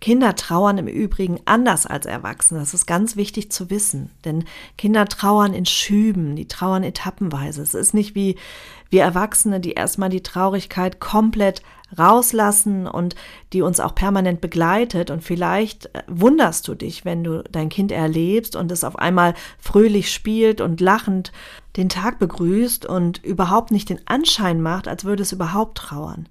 Kinder 0.00 0.34
trauern 0.34 0.78
im 0.78 0.86
Übrigen 0.86 1.40
anders 1.44 1.86
als 1.86 2.06
Erwachsene. 2.06 2.60
Das 2.60 2.72
ist 2.72 2.86
ganz 2.86 3.16
wichtig 3.16 3.52
zu 3.52 3.68
wissen. 3.68 4.10
Denn 4.24 4.44
Kinder 4.78 5.06
trauern 5.06 5.52
in 5.52 5.66
Schüben, 5.66 6.36
die 6.36 6.48
trauern 6.48 6.84
etappenweise. 6.84 7.60
Es 7.60 7.74
ist 7.74 7.92
nicht 7.92 8.14
wie 8.14 8.36
wir 8.88 9.02
Erwachsene, 9.02 9.60
die 9.60 9.72
erstmal 9.72 10.08
die 10.08 10.22
Traurigkeit 10.22 11.00
komplett 11.00 11.62
rauslassen 11.98 12.86
und 12.86 13.14
die 13.52 13.62
uns 13.62 13.78
auch 13.78 13.94
permanent 13.94 14.40
begleitet. 14.40 15.10
Und 15.10 15.22
vielleicht 15.22 15.94
äh, 15.94 16.02
wunderst 16.06 16.66
du 16.66 16.74
dich, 16.74 17.04
wenn 17.04 17.22
du 17.22 17.44
dein 17.50 17.68
Kind 17.68 17.92
erlebst 17.92 18.56
und 18.56 18.72
es 18.72 18.84
auf 18.84 18.98
einmal 18.98 19.34
fröhlich 19.58 20.12
spielt 20.12 20.60
und 20.62 20.80
lachend 20.80 21.30
den 21.76 21.88
Tag 21.88 22.18
begrüßt 22.18 22.86
und 22.86 23.22
überhaupt 23.22 23.70
nicht 23.70 23.90
den 23.90 24.00
Anschein 24.06 24.62
macht, 24.62 24.88
als 24.88 25.04
würde 25.04 25.22
es 25.22 25.32
überhaupt 25.32 25.76
trauern. 25.78 26.26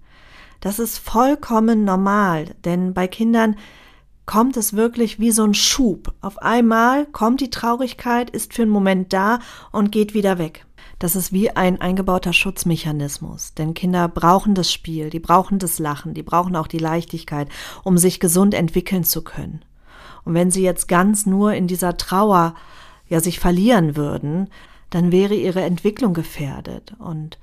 Das 0.59 0.79
ist 0.79 0.97
vollkommen 0.97 1.85
normal, 1.85 2.55
denn 2.65 2.93
bei 2.93 3.07
Kindern 3.07 3.55
kommt 4.25 4.57
es 4.57 4.73
wirklich 4.73 5.19
wie 5.19 5.31
so 5.31 5.43
ein 5.43 5.53
Schub. 5.53 6.13
Auf 6.21 6.37
einmal 6.39 7.05
kommt 7.07 7.41
die 7.41 7.49
Traurigkeit, 7.49 8.29
ist 8.29 8.53
für 8.53 8.63
einen 8.63 8.71
Moment 8.71 9.11
da 9.13 9.39
und 9.71 9.91
geht 9.91 10.13
wieder 10.13 10.37
weg. 10.37 10.65
Das 10.99 11.15
ist 11.15 11.31
wie 11.31 11.49
ein 11.49 11.79
eingebauter 11.79 12.33
Schutzmechanismus, 12.33 13.53
denn 13.53 13.73
Kinder 13.73 14.09
brauchen 14.09 14.53
das 14.53 14.71
Spiel, 14.71 15.09
die 15.09 15.19
brauchen 15.19 15.57
das 15.57 15.79
Lachen, 15.79 16.13
die 16.13 16.23
brauchen 16.23 16.57
auch 16.57 16.67
die 16.67 16.77
Leichtigkeit, 16.77 17.47
um 17.83 17.97
sich 17.97 18.19
gesund 18.19 18.53
entwickeln 18.53 19.05
zu 19.05 19.23
können. 19.23 19.63
Und 20.25 20.33
wenn 20.33 20.51
sie 20.51 20.61
jetzt 20.61 20.89
ganz 20.89 21.25
nur 21.25 21.53
in 21.53 21.67
dieser 21.67 21.95
Trauer 21.95 22.53
ja 23.07 23.21
sich 23.21 23.39
verlieren 23.39 23.95
würden, 23.95 24.49
dann 24.89 25.11
wäre 25.11 25.35
ihre 25.35 25.61
Entwicklung 25.61 26.13
gefährdet 26.13 26.93
und 26.99 27.39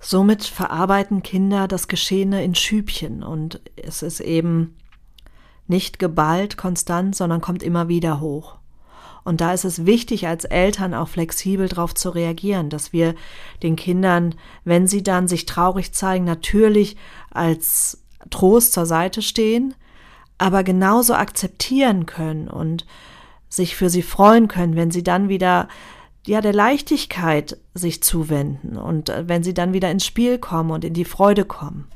somit 0.00 0.44
verarbeiten 0.44 1.22
Kinder 1.22 1.68
das 1.68 1.86
Geschehene 1.86 2.42
in 2.42 2.54
Schübchen 2.54 3.22
und 3.22 3.60
es 3.76 4.02
ist 4.02 4.20
eben 4.20 4.76
nicht 5.66 5.98
geballt 5.98 6.56
konstant, 6.56 7.14
sondern 7.14 7.40
kommt 7.40 7.62
immer 7.62 7.88
wieder 7.88 8.20
hoch. 8.20 8.56
Und 9.22 9.42
da 9.42 9.52
ist 9.52 9.66
es 9.66 9.84
wichtig, 9.84 10.26
als 10.26 10.46
Eltern 10.46 10.94
auch 10.94 11.08
flexibel 11.08 11.68
darauf 11.68 11.94
zu 11.94 12.08
reagieren, 12.10 12.70
dass 12.70 12.92
wir 12.92 13.14
den 13.62 13.76
Kindern, 13.76 14.34
wenn 14.64 14.86
sie 14.86 15.02
dann 15.02 15.28
sich 15.28 15.44
traurig 15.44 15.92
zeigen, 15.92 16.24
natürlich 16.24 16.96
als 17.30 18.02
Trost 18.30 18.72
zur 18.72 18.86
Seite 18.86 19.20
stehen, 19.20 19.74
aber 20.38 20.64
genauso 20.64 21.14
akzeptieren 21.14 22.06
können 22.06 22.48
und 22.48 22.86
sich 23.50 23.76
für 23.76 23.90
sie 23.90 24.02
freuen 24.02 24.48
können, 24.48 24.74
wenn 24.74 24.90
sie 24.90 25.02
dann 25.02 25.28
wieder 25.28 25.68
ja 26.26 26.40
der 26.40 26.52
Leichtigkeit 26.52 27.58
sich 27.74 28.02
zuwenden 28.02 28.76
und 28.76 29.08
äh, 29.08 29.28
wenn 29.28 29.42
sie 29.42 29.54
dann 29.54 29.72
wieder 29.72 29.90
ins 29.90 30.06
Spiel 30.06 30.38
kommen 30.38 30.70
und 30.70 30.84
in 30.84 30.94
die 30.94 31.04
Freude 31.04 31.44
kommen. 31.44 31.88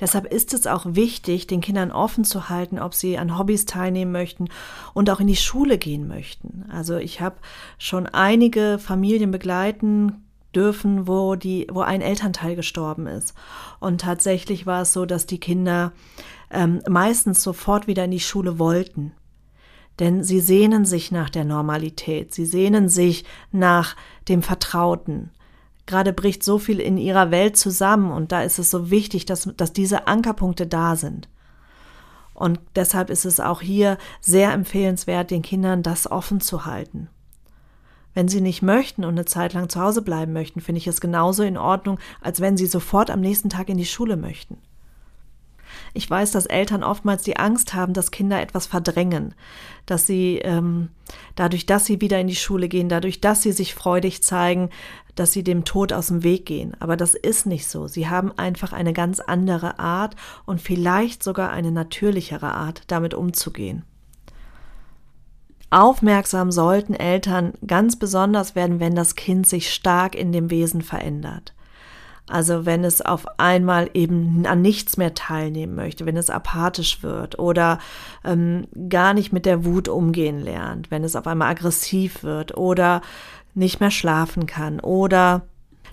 Deshalb 0.00 0.24
ist 0.24 0.54
es 0.54 0.66
auch 0.66 0.86
wichtig, 0.86 1.46
den 1.46 1.60
Kindern 1.60 1.92
offen 1.92 2.24
zu 2.24 2.48
halten, 2.48 2.78
ob 2.78 2.94
sie 2.94 3.18
an 3.18 3.36
Hobbys 3.36 3.66
teilnehmen 3.66 4.12
möchten 4.12 4.48
und 4.94 5.10
auch 5.10 5.20
in 5.20 5.26
die 5.26 5.36
Schule 5.36 5.76
gehen 5.76 6.08
möchten. 6.08 6.64
Also 6.72 6.96
ich 6.96 7.20
habe 7.20 7.36
schon 7.76 8.06
einige 8.06 8.78
Familien 8.78 9.30
begleiten 9.30 10.24
dürfen, 10.54 11.06
wo 11.06 11.36
die, 11.36 11.66
wo 11.70 11.82
ein 11.82 12.00
Elternteil 12.00 12.56
gestorben 12.56 13.06
ist. 13.06 13.34
Und 13.78 14.00
tatsächlich 14.00 14.66
war 14.66 14.82
es 14.82 14.94
so, 14.94 15.04
dass 15.04 15.26
die 15.26 15.38
Kinder 15.38 15.92
ähm, 16.50 16.80
meistens 16.88 17.42
sofort 17.42 17.86
wieder 17.86 18.04
in 18.04 18.10
die 18.10 18.20
Schule 18.20 18.58
wollten. 18.58 19.12
Denn 20.00 20.24
sie 20.24 20.40
sehnen 20.40 20.84
sich 20.84 21.12
nach 21.12 21.30
der 21.30 21.44
Normalität, 21.44 22.34
sie 22.34 22.46
sehnen 22.46 22.88
sich 22.88 23.24
nach 23.52 23.94
dem 24.28 24.42
Vertrauten 24.42 25.30
gerade 25.90 26.12
bricht 26.12 26.42
so 26.42 26.58
viel 26.58 26.80
in 26.80 26.96
ihrer 26.96 27.30
Welt 27.30 27.56
zusammen 27.56 28.10
und 28.12 28.32
da 28.32 28.42
ist 28.42 28.58
es 28.58 28.70
so 28.70 28.90
wichtig, 28.90 29.26
dass, 29.26 29.50
dass 29.56 29.72
diese 29.72 30.06
Ankerpunkte 30.06 30.66
da 30.66 30.96
sind. 30.96 31.28
Und 32.32 32.60
deshalb 32.76 33.10
ist 33.10 33.26
es 33.26 33.40
auch 33.40 33.60
hier 33.60 33.98
sehr 34.20 34.52
empfehlenswert, 34.52 35.30
den 35.30 35.42
Kindern 35.42 35.82
das 35.82 36.10
offen 36.10 36.40
zu 36.40 36.64
halten. 36.64 37.08
Wenn 38.14 38.28
sie 38.28 38.40
nicht 38.40 38.62
möchten 38.62 39.04
und 39.04 39.10
eine 39.10 39.26
Zeit 39.26 39.52
lang 39.52 39.68
zu 39.68 39.80
Hause 39.80 40.02
bleiben 40.02 40.32
möchten, 40.32 40.60
finde 40.60 40.78
ich 40.78 40.86
es 40.86 41.00
genauso 41.00 41.42
in 41.42 41.58
Ordnung, 41.58 41.98
als 42.20 42.40
wenn 42.40 42.56
sie 42.56 42.66
sofort 42.66 43.10
am 43.10 43.20
nächsten 43.20 43.50
Tag 43.50 43.68
in 43.68 43.76
die 43.76 43.84
Schule 43.84 44.16
möchten. 44.16 44.58
Ich 45.92 46.08
weiß, 46.08 46.30
dass 46.30 46.46
Eltern 46.46 46.82
oftmals 46.82 47.22
die 47.22 47.36
Angst 47.36 47.74
haben, 47.74 47.92
dass 47.92 48.10
Kinder 48.10 48.40
etwas 48.40 48.66
verdrängen, 48.66 49.34
dass 49.86 50.06
sie 50.06 50.38
ähm, 50.38 50.90
dadurch, 51.34 51.66
dass 51.66 51.86
sie 51.86 52.00
wieder 52.00 52.20
in 52.20 52.28
die 52.28 52.36
Schule 52.36 52.68
gehen, 52.68 52.88
dadurch, 52.88 53.20
dass 53.20 53.42
sie 53.42 53.52
sich 53.52 53.74
freudig 53.74 54.22
zeigen, 54.22 54.70
dass 55.16 55.32
sie 55.32 55.42
dem 55.42 55.64
Tod 55.64 55.92
aus 55.92 56.06
dem 56.06 56.22
Weg 56.22 56.46
gehen. 56.46 56.76
Aber 56.80 56.96
das 56.96 57.14
ist 57.14 57.46
nicht 57.46 57.66
so. 57.66 57.88
Sie 57.88 58.08
haben 58.08 58.32
einfach 58.38 58.72
eine 58.72 58.92
ganz 58.92 59.20
andere 59.20 59.78
Art 59.78 60.16
und 60.46 60.60
vielleicht 60.60 61.22
sogar 61.22 61.50
eine 61.50 61.72
natürlichere 61.72 62.52
Art, 62.52 62.82
damit 62.86 63.14
umzugehen. 63.14 63.84
Aufmerksam 65.70 66.50
sollten 66.50 66.94
Eltern 66.94 67.52
ganz 67.64 67.96
besonders 67.96 68.56
werden, 68.56 68.80
wenn 68.80 68.96
das 68.96 69.14
Kind 69.14 69.46
sich 69.46 69.72
stark 69.72 70.16
in 70.16 70.32
dem 70.32 70.50
Wesen 70.50 70.82
verändert. 70.82 71.54
Also 72.30 72.64
wenn 72.64 72.84
es 72.84 73.02
auf 73.02 73.26
einmal 73.38 73.90
eben 73.94 74.46
an 74.46 74.62
nichts 74.62 74.96
mehr 74.96 75.14
teilnehmen 75.14 75.74
möchte, 75.74 76.06
wenn 76.06 76.16
es 76.16 76.30
apathisch 76.30 77.02
wird 77.02 77.38
oder 77.38 77.78
ähm, 78.24 78.68
gar 78.88 79.14
nicht 79.14 79.32
mit 79.32 79.46
der 79.46 79.64
Wut 79.64 79.88
umgehen 79.88 80.40
lernt, 80.40 80.90
wenn 80.90 81.04
es 81.04 81.16
auf 81.16 81.26
einmal 81.26 81.50
aggressiv 81.50 82.22
wird 82.22 82.56
oder 82.56 83.02
nicht 83.54 83.80
mehr 83.80 83.90
schlafen 83.90 84.46
kann 84.46 84.80
oder 84.80 85.42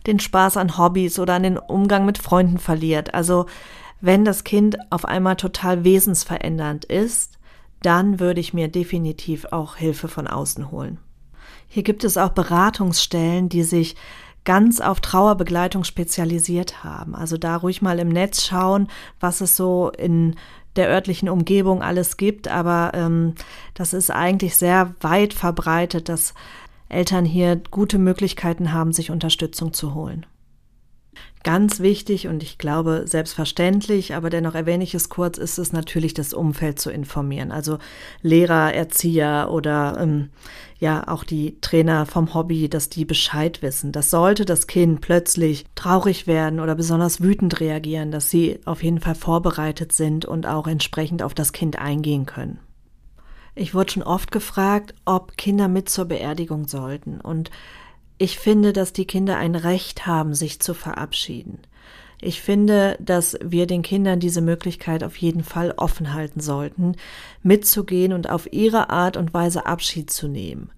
den 0.05 0.19
Spaß 0.19 0.57
an 0.57 0.77
Hobbys 0.77 1.19
oder 1.19 1.33
an 1.33 1.43
den 1.43 1.57
Umgang 1.57 2.05
mit 2.05 2.17
Freunden 2.17 2.59
verliert. 2.59 3.13
Also 3.13 3.47
wenn 3.99 4.23
das 4.23 4.43
Kind 4.43 4.77
auf 4.91 5.05
einmal 5.05 5.35
total 5.35 5.83
wesensverändernd 5.83 6.85
ist, 6.85 7.37
dann 7.81 8.19
würde 8.19 8.39
ich 8.39 8.53
mir 8.53 8.67
definitiv 8.67 9.45
auch 9.51 9.75
Hilfe 9.75 10.07
von 10.07 10.27
außen 10.27 10.71
holen. 10.71 10.99
Hier 11.67 11.83
gibt 11.83 12.03
es 12.03 12.17
auch 12.17 12.29
Beratungsstellen, 12.29 13.49
die 13.49 13.63
sich 13.63 13.95
ganz 14.47 14.79
auf 14.79 15.01
Trauerbegleitung 15.01 15.83
spezialisiert 15.83 16.81
haben. 16.81 17.15
Also 17.15 17.37
da 17.37 17.57
ruhig 17.57 17.81
mal 17.81 17.99
im 17.99 18.07
Netz 18.07 18.45
schauen, 18.45 18.87
was 19.19 19.41
es 19.41 19.57
so 19.57 19.91
in 19.97 20.35
der 20.77 20.87
örtlichen 20.87 21.27
Umgebung 21.27 21.81
alles 21.81 22.15
gibt. 22.15 22.47
Aber 22.47 22.91
ähm, 22.93 23.35
das 23.73 23.91
ist 23.91 24.09
eigentlich 24.09 24.55
sehr 24.55 24.95
weit 25.01 25.33
verbreitet, 25.33 26.07
dass 26.07 26.33
Eltern 26.87 27.25
hier 27.25 27.61
gute 27.71 27.97
Möglichkeiten 27.97 28.71
haben, 28.71 28.93
sich 28.93 29.11
Unterstützung 29.11 29.73
zu 29.73 29.93
holen. 29.93 30.25
Ganz 31.47 31.79
wichtig 31.79 32.27
und 32.27 32.43
ich 32.43 32.57
glaube 32.57 33.03
selbstverständlich, 33.05 34.15
aber 34.15 34.29
dennoch 34.29 34.53
erwähne 34.53 34.83
ich 34.83 34.93
es 34.93 35.07
kurz, 35.07 35.37
ist 35.37 35.57
es 35.57 35.71
natürlich 35.71 36.13
das 36.13 36.33
Umfeld 36.33 36.77
zu 36.77 36.91
informieren. 36.91 37.53
Also 37.53 37.77
Lehrer, 38.21 38.73
Erzieher 38.73 39.47
oder 39.49 39.97
ähm, 39.97 40.27
ja 40.77 41.07
auch 41.07 41.23
die 41.23 41.57
Trainer 41.61 42.05
vom 42.05 42.33
Hobby, 42.33 42.67
dass 42.67 42.89
die 42.89 43.05
Bescheid 43.05 43.61
wissen. 43.61 43.93
Das 43.93 44.09
sollte 44.09 44.43
das 44.43 44.67
Kind 44.67 44.99
plötzlich 44.99 45.65
traurig 45.73 46.27
werden 46.27 46.59
oder 46.59 46.75
besonders 46.75 47.21
wütend 47.21 47.61
reagieren, 47.61 48.11
dass 48.11 48.29
sie 48.29 48.59
auf 48.65 48.83
jeden 48.83 48.99
Fall 48.99 49.15
vorbereitet 49.15 49.93
sind 49.93 50.25
und 50.25 50.47
auch 50.47 50.67
entsprechend 50.67 51.23
auf 51.23 51.33
das 51.33 51.53
Kind 51.53 51.79
eingehen 51.79 52.25
können. 52.25 52.59
Ich 53.55 53.73
wurde 53.73 53.93
schon 53.93 54.03
oft 54.03 54.33
gefragt, 54.33 54.93
ob 55.05 55.37
Kinder 55.37 55.69
mit 55.69 55.87
zur 55.87 56.03
Beerdigung 56.03 56.67
sollten. 56.67 57.21
Und 57.21 57.51
ich 58.17 58.39
finde, 58.39 58.73
dass 58.73 58.93
die 58.93 59.05
Kinder 59.05 59.37
ein 59.37 59.55
Recht 59.55 60.05
haben, 60.07 60.33
sich 60.33 60.59
zu 60.59 60.73
verabschieden. 60.73 61.59
Ich 62.19 62.41
finde, 62.41 62.97
dass 62.99 63.37
wir 63.43 63.67
den 63.67 63.83
Kindern 63.83 64.19
diese 64.19 64.41
Möglichkeit 64.41 65.03
auf 65.03 65.17
jeden 65.17 65.43
Fall 65.43 65.73
offen 65.77 66.13
halten 66.13 66.39
sollten, 66.39 66.95
mitzugehen 67.43 68.11
und 68.11 68.29
auf 68.29 68.51
ihre 68.51 68.89
Art 68.89 69.17
und 69.17 69.35
Weise 69.35 69.67
Abschied 69.67 70.09
zu 70.09 70.27
nehmen. 70.27 70.71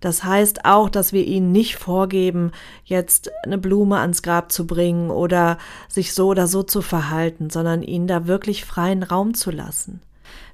Das 0.00 0.22
heißt 0.24 0.66
auch, 0.66 0.90
dass 0.90 1.14
wir 1.14 1.24
ihnen 1.24 1.52
nicht 1.52 1.76
vorgeben, 1.76 2.52
jetzt 2.84 3.30
eine 3.44 3.56
Blume 3.56 3.98
ans 3.98 4.22
Grab 4.22 4.52
zu 4.52 4.66
bringen 4.66 5.10
oder 5.10 5.56
sich 5.88 6.12
so 6.12 6.28
oder 6.28 6.46
so 6.46 6.62
zu 6.62 6.82
verhalten, 6.82 7.48
sondern 7.48 7.82
ihnen 7.82 8.06
da 8.06 8.26
wirklich 8.26 8.66
freien 8.66 9.02
Raum 9.02 9.32
zu 9.32 9.50
lassen 9.50 10.02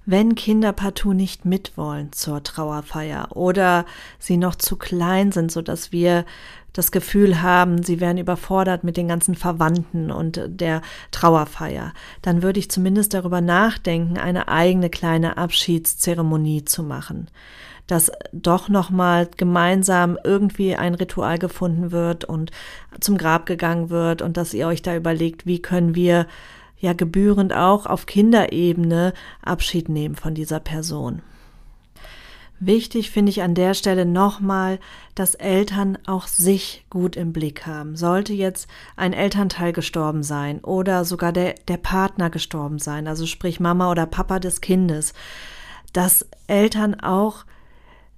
wenn 0.04 0.34
Kinder 0.34 0.72
partout 0.72 1.12
nicht 1.12 1.44
mitwollen 1.44 2.12
zur 2.12 2.42
Trauerfeier 2.42 3.28
oder 3.36 3.86
sie 4.18 4.36
noch 4.36 4.56
zu 4.56 4.76
klein 4.76 5.32
sind, 5.32 5.52
so 5.52 5.62
dass 5.62 5.92
wir 5.92 6.24
das 6.72 6.90
Gefühl 6.90 7.42
haben, 7.42 7.82
sie 7.82 8.00
wären 8.00 8.18
überfordert 8.18 8.82
mit 8.82 8.96
den 8.96 9.08
ganzen 9.08 9.34
Verwandten 9.34 10.10
und 10.10 10.40
der 10.46 10.80
Trauerfeier, 11.10 11.92
dann 12.22 12.42
würde 12.42 12.58
ich 12.58 12.70
zumindest 12.70 13.14
darüber 13.14 13.40
nachdenken, 13.40 14.16
eine 14.16 14.48
eigene 14.48 14.88
kleine 14.88 15.36
Abschiedszeremonie 15.36 16.64
zu 16.64 16.82
machen. 16.82 17.28
Dass 17.86 18.10
doch 18.32 18.68
nochmal 18.68 19.28
gemeinsam 19.36 20.16
irgendwie 20.24 20.74
ein 20.76 20.94
Ritual 20.94 21.38
gefunden 21.38 21.90
wird 21.90 22.24
und 22.24 22.50
zum 23.00 23.18
Grab 23.18 23.44
gegangen 23.44 23.90
wird 23.90 24.22
und 24.22 24.36
dass 24.36 24.54
ihr 24.54 24.66
euch 24.66 24.82
da 24.82 24.96
überlegt, 24.96 25.46
wie 25.46 25.60
können 25.60 25.94
wir 25.94 26.26
ja 26.82 26.92
gebührend 26.92 27.54
auch 27.54 27.86
auf 27.86 28.04
Kinderebene 28.04 29.14
Abschied 29.40 29.88
nehmen 29.88 30.16
von 30.16 30.34
dieser 30.34 30.60
Person. 30.60 31.22
Wichtig 32.64 33.10
finde 33.10 33.30
ich 33.30 33.42
an 33.42 33.56
der 33.56 33.74
Stelle 33.74 34.04
nochmal, 34.06 34.78
dass 35.16 35.34
Eltern 35.34 35.98
auch 36.06 36.28
sich 36.28 36.84
gut 36.90 37.16
im 37.16 37.32
Blick 37.32 37.66
haben. 37.66 37.96
Sollte 37.96 38.34
jetzt 38.34 38.68
ein 38.94 39.12
Elternteil 39.12 39.72
gestorben 39.72 40.22
sein 40.22 40.60
oder 40.60 41.04
sogar 41.04 41.32
der, 41.32 41.54
der 41.66 41.78
Partner 41.78 42.30
gestorben 42.30 42.78
sein, 42.78 43.08
also 43.08 43.26
sprich 43.26 43.58
Mama 43.58 43.90
oder 43.90 44.06
Papa 44.06 44.38
des 44.38 44.60
Kindes, 44.60 45.12
dass 45.92 46.28
Eltern 46.46 47.00
auch 47.00 47.44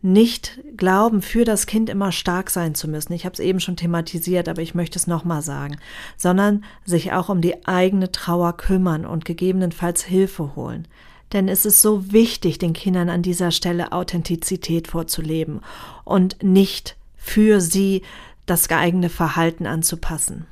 nicht 0.05 0.61
glauben, 0.77 1.23
für 1.23 1.45
das 1.45 1.67
Kind 1.67 1.89
immer 1.89 2.13
stark 2.13 2.51
sein 2.51 2.75
zu 2.75 2.89
müssen. 2.89 3.15
Ich 3.15 3.25
habe 3.25 3.33
es 3.33 3.41
eben 3.41 3.59
schon 3.59 3.77
thematisiert, 3.77 4.51
aber 4.51 4.61
ich 4.61 4.75
möchte 4.75 4.99
es 4.99 5.07
nochmal 5.07 5.41
sagen, 5.41 5.79
sondern 6.19 6.63
sich 6.85 7.13
auch 7.13 7.31
um 7.31 7.41
die 7.41 7.67
eigene 7.67 8.13
Trauer 8.13 8.55
kümmern 8.57 9.07
und 9.07 9.25
gegebenenfalls 9.25 10.05
Hilfe 10.05 10.57
holen. 10.57 10.87
Denn 11.33 11.49
es 11.49 11.65
ist 11.65 11.81
so 11.81 12.13
wichtig, 12.13 12.59
den 12.59 12.75
Kindern 12.75 13.09
an 13.09 13.23
dieser 13.23 13.51
Stelle 13.51 13.93
Authentizität 13.93 14.89
vorzuleben 14.89 15.63
und 16.05 16.43
nicht 16.43 16.97
für 17.17 17.63
sie 17.63 18.03
das 18.45 18.71
eigene 18.71 19.09
Verhalten 19.09 19.67
anzupassen. 19.67 20.47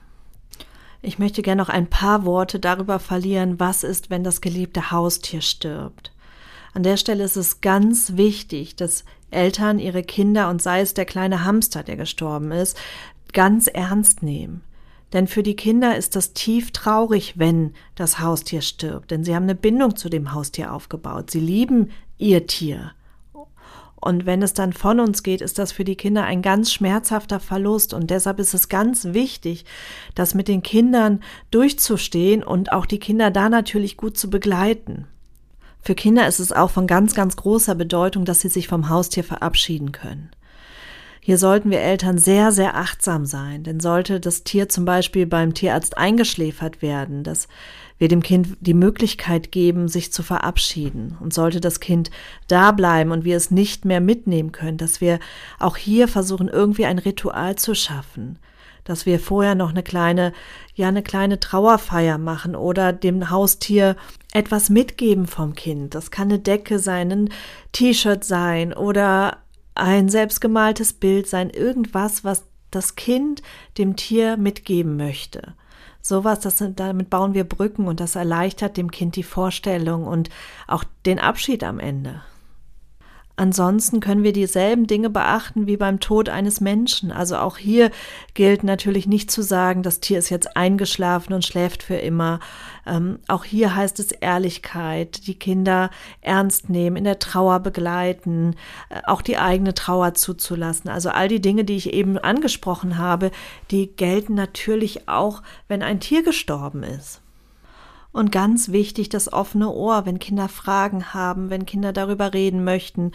Ich 1.02 1.18
möchte 1.18 1.42
gerne 1.42 1.60
noch 1.60 1.68
ein 1.68 1.88
paar 1.88 2.24
Worte 2.24 2.58
darüber 2.58 2.98
verlieren, 2.98 3.60
was 3.60 3.84
ist, 3.84 4.08
wenn 4.08 4.24
das 4.24 4.40
geliebte 4.40 4.90
Haustier 4.92 5.42
stirbt. 5.42 6.10
An 6.74 6.82
der 6.82 6.96
Stelle 6.96 7.24
ist 7.24 7.36
es 7.36 7.60
ganz 7.60 8.16
wichtig, 8.16 8.76
dass 8.76 9.04
Eltern 9.30 9.78
ihre 9.78 10.02
Kinder 10.02 10.48
und 10.48 10.62
sei 10.62 10.80
es 10.80 10.94
der 10.94 11.04
kleine 11.04 11.44
Hamster, 11.44 11.82
der 11.82 11.96
gestorben 11.96 12.50
ist, 12.52 12.76
ganz 13.32 13.66
ernst 13.66 14.22
nehmen. 14.22 14.62
Denn 15.12 15.26
für 15.26 15.42
die 15.42 15.56
Kinder 15.56 15.96
ist 15.96 16.16
das 16.16 16.32
tief 16.32 16.70
traurig, 16.70 17.34
wenn 17.36 17.74
das 17.94 18.20
Haustier 18.20 18.62
stirbt, 18.62 19.10
denn 19.10 19.24
sie 19.24 19.34
haben 19.34 19.42
eine 19.42 19.54
Bindung 19.54 19.96
zu 19.96 20.08
dem 20.08 20.32
Haustier 20.32 20.72
aufgebaut. 20.72 21.30
Sie 21.30 21.40
lieben 21.40 21.90
ihr 22.16 22.46
Tier. 22.46 22.92
Und 23.96 24.26
wenn 24.26 24.42
es 24.42 24.52
dann 24.52 24.72
von 24.72 24.98
uns 24.98 25.22
geht, 25.22 25.40
ist 25.42 25.60
das 25.60 25.70
für 25.70 25.84
die 25.84 25.94
Kinder 25.94 26.24
ein 26.24 26.42
ganz 26.42 26.72
schmerzhafter 26.72 27.38
Verlust. 27.38 27.94
Und 27.94 28.10
deshalb 28.10 28.40
ist 28.40 28.52
es 28.52 28.68
ganz 28.68 29.04
wichtig, 29.12 29.64
das 30.16 30.34
mit 30.34 30.48
den 30.48 30.64
Kindern 30.64 31.20
durchzustehen 31.52 32.42
und 32.42 32.72
auch 32.72 32.84
die 32.84 32.98
Kinder 32.98 33.30
da 33.30 33.48
natürlich 33.48 33.96
gut 33.96 34.18
zu 34.18 34.28
begleiten. 34.28 35.06
Für 35.82 35.96
Kinder 35.96 36.28
ist 36.28 36.38
es 36.38 36.52
auch 36.52 36.70
von 36.70 36.86
ganz, 36.86 37.14
ganz 37.14 37.36
großer 37.36 37.74
Bedeutung, 37.74 38.24
dass 38.24 38.40
sie 38.40 38.48
sich 38.48 38.68
vom 38.68 38.88
Haustier 38.88 39.24
verabschieden 39.24 39.90
können. 39.90 40.30
Hier 41.24 41.38
sollten 41.38 41.70
wir 41.70 41.80
Eltern 41.80 42.18
sehr, 42.18 42.50
sehr 42.50 42.76
achtsam 42.76 43.26
sein, 43.26 43.62
denn 43.62 43.78
sollte 43.78 44.18
das 44.18 44.42
Tier 44.42 44.68
zum 44.68 44.84
Beispiel 44.84 45.26
beim 45.26 45.54
Tierarzt 45.54 45.96
eingeschläfert 45.96 46.82
werden, 46.82 47.22
dass 47.22 47.46
wir 47.98 48.08
dem 48.08 48.22
Kind 48.22 48.56
die 48.60 48.74
Möglichkeit 48.74 49.52
geben, 49.52 49.86
sich 49.86 50.12
zu 50.12 50.24
verabschieden. 50.24 51.16
Und 51.20 51.32
sollte 51.32 51.60
das 51.60 51.78
Kind 51.78 52.10
da 52.48 52.72
bleiben 52.72 53.12
und 53.12 53.24
wir 53.24 53.36
es 53.36 53.52
nicht 53.52 53.84
mehr 53.84 54.00
mitnehmen 54.00 54.50
können, 54.50 54.78
dass 54.78 55.00
wir 55.00 55.20
auch 55.60 55.76
hier 55.76 56.08
versuchen, 56.08 56.48
irgendwie 56.48 56.86
ein 56.86 56.98
Ritual 56.98 57.54
zu 57.56 57.74
schaffen 57.74 58.38
dass 58.84 59.06
wir 59.06 59.20
vorher 59.20 59.54
noch 59.54 59.70
eine 59.70 59.82
kleine, 59.82 60.32
ja, 60.74 60.88
eine 60.88 61.02
kleine 61.02 61.40
Trauerfeier 61.40 62.18
machen 62.18 62.56
oder 62.56 62.92
dem 62.92 63.30
Haustier 63.30 63.96
etwas 64.32 64.70
mitgeben 64.70 65.26
vom 65.26 65.54
Kind. 65.54 65.94
Das 65.94 66.10
kann 66.10 66.28
eine 66.28 66.38
Decke 66.38 66.78
sein, 66.78 67.12
ein 67.12 67.30
T-Shirt 67.72 68.24
sein 68.24 68.72
oder 68.72 69.38
ein 69.74 70.08
selbstgemaltes 70.08 70.92
Bild 70.94 71.26
sein, 71.26 71.50
irgendwas, 71.50 72.24
was 72.24 72.44
das 72.70 72.96
Kind 72.96 73.42
dem 73.78 73.96
Tier 73.96 74.36
mitgeben 74.36 74.96
möchte. 74.96 75.54
Sowas, 76.00 76.40
das, 76.40 76.62
damit 76.74 77.10
bauen 77.10 77.32
wir 77.32 77.44
Brücken 77.44 77.86
und 77.86 78.00
das 78.00 78.16
erleichtert 78.16 78.76
dem 78.76 78.90
Kind 78.90 79.14
die 79.14 79.22
Vorstellung 79.22 80.04
und 80.04 80.30
auch 80.66 80.82
den 81.06 81.20
Abschied 81.20 81.62
am 81.62 81.78
Ende. 81.78 82.22
Ansonsten 83.34 84.00
können 84.00 84.22
wir 84.22 84.34
dieselben 84.34 84.86
Dinge 84.86 85.08
beachten 85.08 85.66
wie 85.66 85.78
beim 85.78 86.00
Tod 86.00 86.28
eines 86.28 86.60
Menschen. 86.60 87.10
Also 87.10 87.36
auch 87.38 87.56
hier 87.56 87.90
gilt 88.34 88.62
natürlich 88.62 89.06
nicht 89.06 89.30
zu 89.30 89.42
sagen, 89.42 89.82
das 89.82 90.00
Tier 90.00 90.18
ist 90.18 90.28
jetzt 90.28 90.54
eingeschlafen 90.56 91.32
und 91.32 91.44
schläft 91.44 91.82
für 91.82 91.96
immer. 91.96 92.40
Ähm, 92.86 93.20
auch 93.28 93.44
hier 93.44 93.74
heißt 93.74 94.00
es 94.00 94.12
Ehrlichkeit, 94.12 95.26
die 95.26 95.38
Kinder 95.38 95.90
ernst 96.20 96.68
nehmen, 96.68 96.96
in 96.96 97.04
der 97.04 97.18
Trauer 97.18 97.60
begleiten, 97.60 98.54
äh, 98.90 99.00
auch 99.06 99.22
die 99.22 99.38
eigene 99.38 99.72
Trauer 99.72 100.12
zuzulassen. 100.12 100.90
Also 100.90 101.08
all 101.08 101.28
die 101.28 101.40
Dinge, 101.40 101.64
die 101.64 101.76
ich 101.76 101.94
eben 101.94 102.18
angesprochen 102.18 102.98
habe, 102.98 103.30
die 103.70 103.86
gelten 103.96 104.34
natürlich 104.34 105.08
auch, 105.08 105.42
wenn 105.68 105.82
ein 105.82 106.00
Tier 106.00 106.22
gestorben 106.22 106.82
ist. 106.82 107.21
Und 108.12 108.30
ganz 108.30 108.68
wichtig, 108.70 109.08
das 109.08 109.32
offene 109.32 109.70
Ohr, 109.70 110.04
wenn 110.04 110.18
Kinder 110.18 110.50
Fragen 110.50 111.14
haben, 111.14 111.48
wenn 111.48 111.64
Kinder 111.64 111.94
darüber 111.94 112.34
reden 112.34 112.62
möchten, 112.62 113.12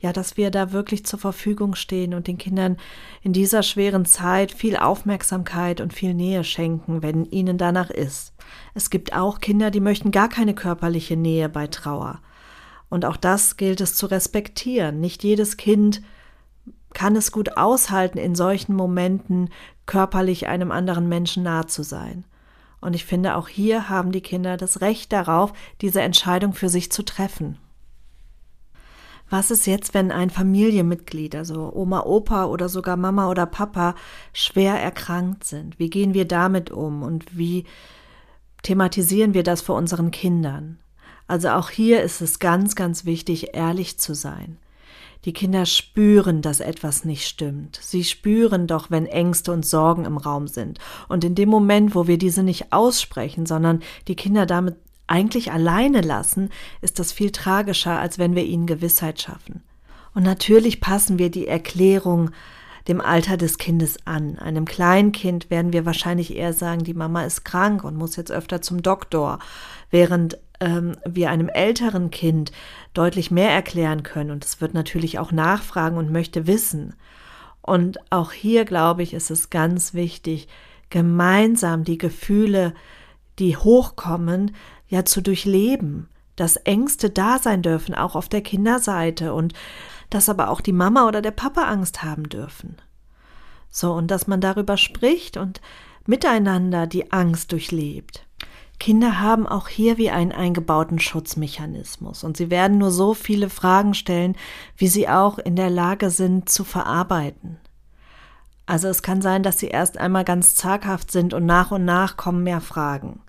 ja, 0.00 0.12
dass 0.12 0.36
wir 0.36 0.50
da 0.50 0.72
wirklich 0.72 1.06
zur 1.06 1.20
Verfügung 1.20 1.76
stehen 1.76 2.14
und 2.14 2.26
den 2.26 2.36
Kindern 2.36 2.76
in 3.22 3.32
dieser 3.32 3.62
schweren 3.62 4.04
Zeit 4.04 4.50
viel 4.50 4.76
Aufmerksamkeit 4.76 5.80
und 5.80 5.92
viel 5.92 6.14
Nähe 6.14 6.42
schenken, 6.42 7.00
wenn 7.00 7.26
ihnen 7.26 7.58
danach 7.58 7.90
ist. 7.90 8.32
Es 8.74 8.90
gibt 8.90 9.12
auch 9.12 9.38
Kinder, 9.38 9.70
die 9.70 9.80
möchten 9.80 10.10
gar 10.10 10.28
keine 10.28 10.54
körperliche 10.54 11.16
Nähe 11.16 11.48
bei 11.48 11.68
Trauer. 11.68 12.20
Und 12.88 13.04
auch 13.04 13.16
das 13.16 13.56
gilt 13.56 13.80
es 13.80 13.94
zu 13.94 14.06
respektieren. 14.06 14.98
Nicht 14.98 15.22
jedes 15.22 15.58
Kind 15.58 16.02
kann 16.92 17.14
es 17.14 17.30
gut 17.30 17.56
aushalten, 17.56 18.18
in 18.18 18.34
solchen 18.34 18.74
Momenten 18.74 19.50
körperlich 19.86 20.48
einem 20.48 20.72
anderen 20.72 21.08
Menschen 21.08 21.44
nahe 21.44 21.66
zu 21.66 21.84
sein. 21.84 22.24
Und 22.80 22.94
ich 22.94 23.04
finde, 23.04 23.36
auch 23.36 23.48
hier 23.48 23.88
haben 23.88 24.12
die 24.12 24.22
Kinder 24.22 24.56
das 24.56 24.80
Recht 24.80 25.12
darauf, 25.12 25.52
diese 25.80 26.00
Entscheidung 26.00 26.54
für 26.54 26.68
sich 26.68 26.90
zu 26.90 27.02
treffen. 27.04 27.58
Was 29.28 29.52
ist 29.52 29.66
jetzt, 29.66 29.94
wenn 29.94 30.10
ein 30.10 30.28
Familienmitglied, 30.28 31.36
also 31.36 31.72
Oma, 31.72 32.02
Opa 32.04 32.46
oder 32.46 32.68
sogar 32.68 32.96
Mama 32.96 33.30
oder 33.30 33.46
Papa, 33.46 33.94
schwer 34.32 34.74
erkrankt 34.74 35.44
sind? 35.44 35.78
Wie 35.78 35.88
gehen 35.88 36.14
wir 36.14 36.26
damit 36.26 36.72
um 36.72 37.02
und 37.04 37.38
wie 37.38 37.64
thematisieren 38.64 39.32
wir 39.32 39.44
das 39.44 39.60
vor 39.60 39.76
unseren 39.76 40.10
Kindern? 40.10 40.80
Also 41.28 41.50
auch 41.50 41.70
hier 41.70 42.02
ist 42.02 42.20
es 42.20 42.40
ganz, 42.40 42.74
ganz 42.74 43.04
wichtig, 43.04 43.54
ehrlich 43.54 43.98
zu 43.98 44.14
sein. 44.14 44.56
Die 45.24 45.32
Kinder 45.32 45.66
spüren, 45.66 46.40
dass 46.40 46.60
etwas 46.60 47.04
nicht 47.04 47.26
stimmt. 47.26 47.78
Sie 47.82 48.04
spüren 48.04 48.66
doch, 48.66 48.90
wenn 48.90 49.06
Ängste 49.06 49.52
und 49.52 49.66
Sorgen 49.66 50.06
im 50.06 50.16
Raum 50.16 50.48
sind. 50.48 50.78
Und 51.08 51.24
in 51.24 51.34
dem 51.34 51.48
Moment, 51.48 51.94
wo 51.94 52.06
wir 52.06 52.16
diese 52.16 52.42
nicht 52.42 52.72
aussprechen, 52.72 53.44
sondern 53.44 53.82
die 54.08 54.16
Kinder 54.16 54.46
damit 54.46 54.76
eigentlich 55.06 55.52
alleine 55.52 56.00
lassen, 56.00 56.48
ist 56.80 56.98
das 56.98 57.12
viel 57.12 57.32
tragischer, 57.32 57.98
als 57.98 58.18
wenn 58.18 58.34
wir 58.34 58.44
ihnen 58.44 58.66
Gewissheit 58.66 59.20
schaffen. 59.20 59.62
Und 60.14 60.22
natürlich 60.22 60.80
passen 60.80 61.18
wir 61.18 61.30
die 61.30 61.46
Erklärung 61.46 62.30
dem 62.88 63.00
Alter 63.00 63.36
des 63.36 63.58
Kindes 63.58 63.98
an. 64.06 64.38
Einem 64.38 64.64
Kleinkind 64.64 65.50
werden 65.50 65.72
wir 65.72 65.84
wahrscheinlich 65.84 66.34
eher 66.34 66.52
sagen, 66.52 66.82
die 66.82 66.94
Mama 66.94 67.24
ist 67.24 67.44
krank 67.44 67.84
und 67.84 67.96
muss 67.96 68.16
jetzt 68.16 68.32
öfter 68.32 68.62
zum 68.62 68.82
Doktor, 68.82 69.38
während 69.90 70.38
ähm, 70.60 70.96
wir 71.04 71.30
einem 71.30 71.48
älteren 71.48 72.10
Kind 72.10 72.52
deutlich 72.94 73.30
mehr 73.30 73.50
erklären 73.50 74.02
können. 74.02 74.30
Und 74.30 74.44
es 74.44 74.60
wird 74.60 74.74
natürlich 74.74 75.18
auch 75.18 75.32
nachfragen 75.32 75.96
und 75.96 76.12
möchte 76.12 76.46
wissen. 76.46 76.94
Und 77.62 77.98
auch 78.10 78.32
hier, 78.32 78.64
glaube 78.64 79.02
ich, 79.02 79.14
ist 79.14 79.30
es 79.30 79.50
ganz 79.50 79.94
wichtig, 79.94 80.48
gemeinsam 80.90 81.84
die 81.84 81.98
Gefühle, 81.98 82.74
die 83.38 83.56
hochkommen, 83.56 84.54
ja 84.88 85.04
zu 85.04 85.20
durchleben, 85.20 86.08
dass 86.36 86.56
Ängste 86.56 87.10
da 87.10 87.38
sein 87.38 87.62
dürfen, 87.62 87.94
auch 87.94 88.16
auf 88.16 88.28
der 88.28 88.40
Kinderseite 88.40 89.34
und 89.34 89.54
dass 90.10 90.28
aber 90.28 90.50
auch 90.50 90.60
die 90.60 90.72
Mama 90.72 91.06
oder 91.06 91.22
der 91.22 91.30
Papa 91.30 91.64
Angst 91.64 92.02
haben 92.02 92.28
dürfen. 92.28 92.76
So, 93.70 93.92
und 93.92 94.10
dass 94.10 94.26
man 94.26 94.40
darüber 94.40 94.76
spricht 94.76 95.36
und 95.36 95.60
miteinander 96.06 96.86
die 96.88 97.12
Angst 97.12 97.52
durchlebt. 97.52 98.26
Kinder 98.80 99.20
haben 99.20 99.46
auch 99.46 99.68
hier 99.68 99.98
wie 99.98 100.10
einen 100.10 100.32
eingebauten 100.32 100.98
Schutzmechanismus 100.98 102.24
und 102.24 102.38
sie 102.38 102.50
werden 102.50 102.78
nur 102.78 102.90
so 102.90 103.12
viele 103.12 103.50
Fragen 103.50 103.92
stellen, 103.92 104.36
wie 104.74 104.88
sie 104.88 105.06
auch 105.06 105.38
in 105.38 105.54
der 105.54 105.68
Lage 105.68 106.08
sind 106.08 106.48
zu 106.48 106.64
verarbeiten. 106.64 107.58
Also 108.64 108.88
es 108.88 109.02
kann 109.02 109.20
sein, 109.20 109.42
dass 109.42 109.58
sie 109.58 109.68
erst 109.68 109.98
einmal 109.98 110.24
ganz 110.24 110.54
zaghaft 110.54 111.10
sind 111.10 111.34
und 111.34 111.44
nach 111.44 111.70
und 111.70 111.84
nach 111.84 112.16
kommen 112.16 112.42
mehr 112.42 112.62
Fragen. 112.62 113.20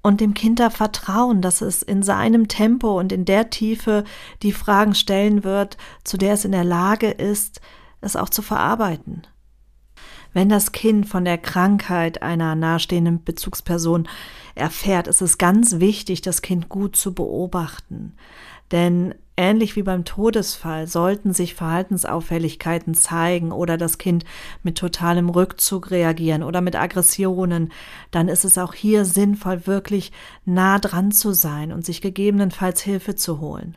Und 0.00 0.22
dem 0.22 0.32
Kind 0.32 0.58
da 0.58 0.70
vertrauen, 0.70 1.42
dass 1.42 1.60
es 1.60 1.82
in 1.82 2.02
seinem 2.02 2.48
Tempo 2.48 2.98
und 2.98 3.12
in 3.12 3.26
der 3.26 3.50
Tiefe 3.50 4.04
die 4.42 4.52
Fragen 4.52 4.94
stellen 4.94 5.44
wird, 5.44 5.76
zu 6.02 6.16
der 6.16 6.32
es 6.32 6.46
in 6.46 6.52
der 6.52 6.64
Lage 6.64 7.10
ist, 7.10 7.60
es 8.00 8.16
auch 8.16 8.30
zu 8.30 8.40
verarbeiten. 8.40 9.26
Wenn 10.32 10.48
das 10.48 10.72
Kind 10.72 11.06
von 11.06 11.24
der 11.24 11.38
Krankheit 11.38 12.22
einer 12.22 12.54
nahestehenden 12.54 13.24
Bezugsperson 13.24 14.08
erfährt, 14.54 15.08
ist 15.08 15.22
es 15.22 15.38
ganz 15.38 15.80
wichtig, 15.80 16.20
das 16.20 16.42
Kind 16.42 16.68
gut 16.68 16.96
zu 16.96 17.14
beobachten. 17.14 18.14
Denn 18.70 19.14
ähnlich 19.36 19.76
wie 19.76 19.82
beim 19.82 20.04
Todesfall 20.04 20.86
sollten 20.86 21.32
sich 21.32 21.54
Verhaltensauffälligkeiten 21.54 22.94
zeigen 22.94 23.52
oder 23.52 23.78
das 23.78 23.96
Kind 23.96 24.24
mit 24.62 24.76
totalem 24.76 25.30
Rückzug 25.30 25.90
reagieren 25.90 26.42
oder 26.42 26.60
mit 26.60 26.76
Aggressionen, 26.76 27.72
dann 28.10 28.28
ist 28.28 28.44
es 28.44 28.58
auch 28.58 28.74
hier 28.74 29.04
sinnvoll, 29.04 29.66
wirklich 29.66 30.12
nah 30.44 30.78
dran 30.78 31.12
zu 31.12 31.32
sein 31.32 31.72
und 31.72 31.86
sich 31.86 32.02
gegebenenfalls 32.02 32.82
Hilfe 32.82 33.14
zu 33.14 33.40
holen. 33.40 33.76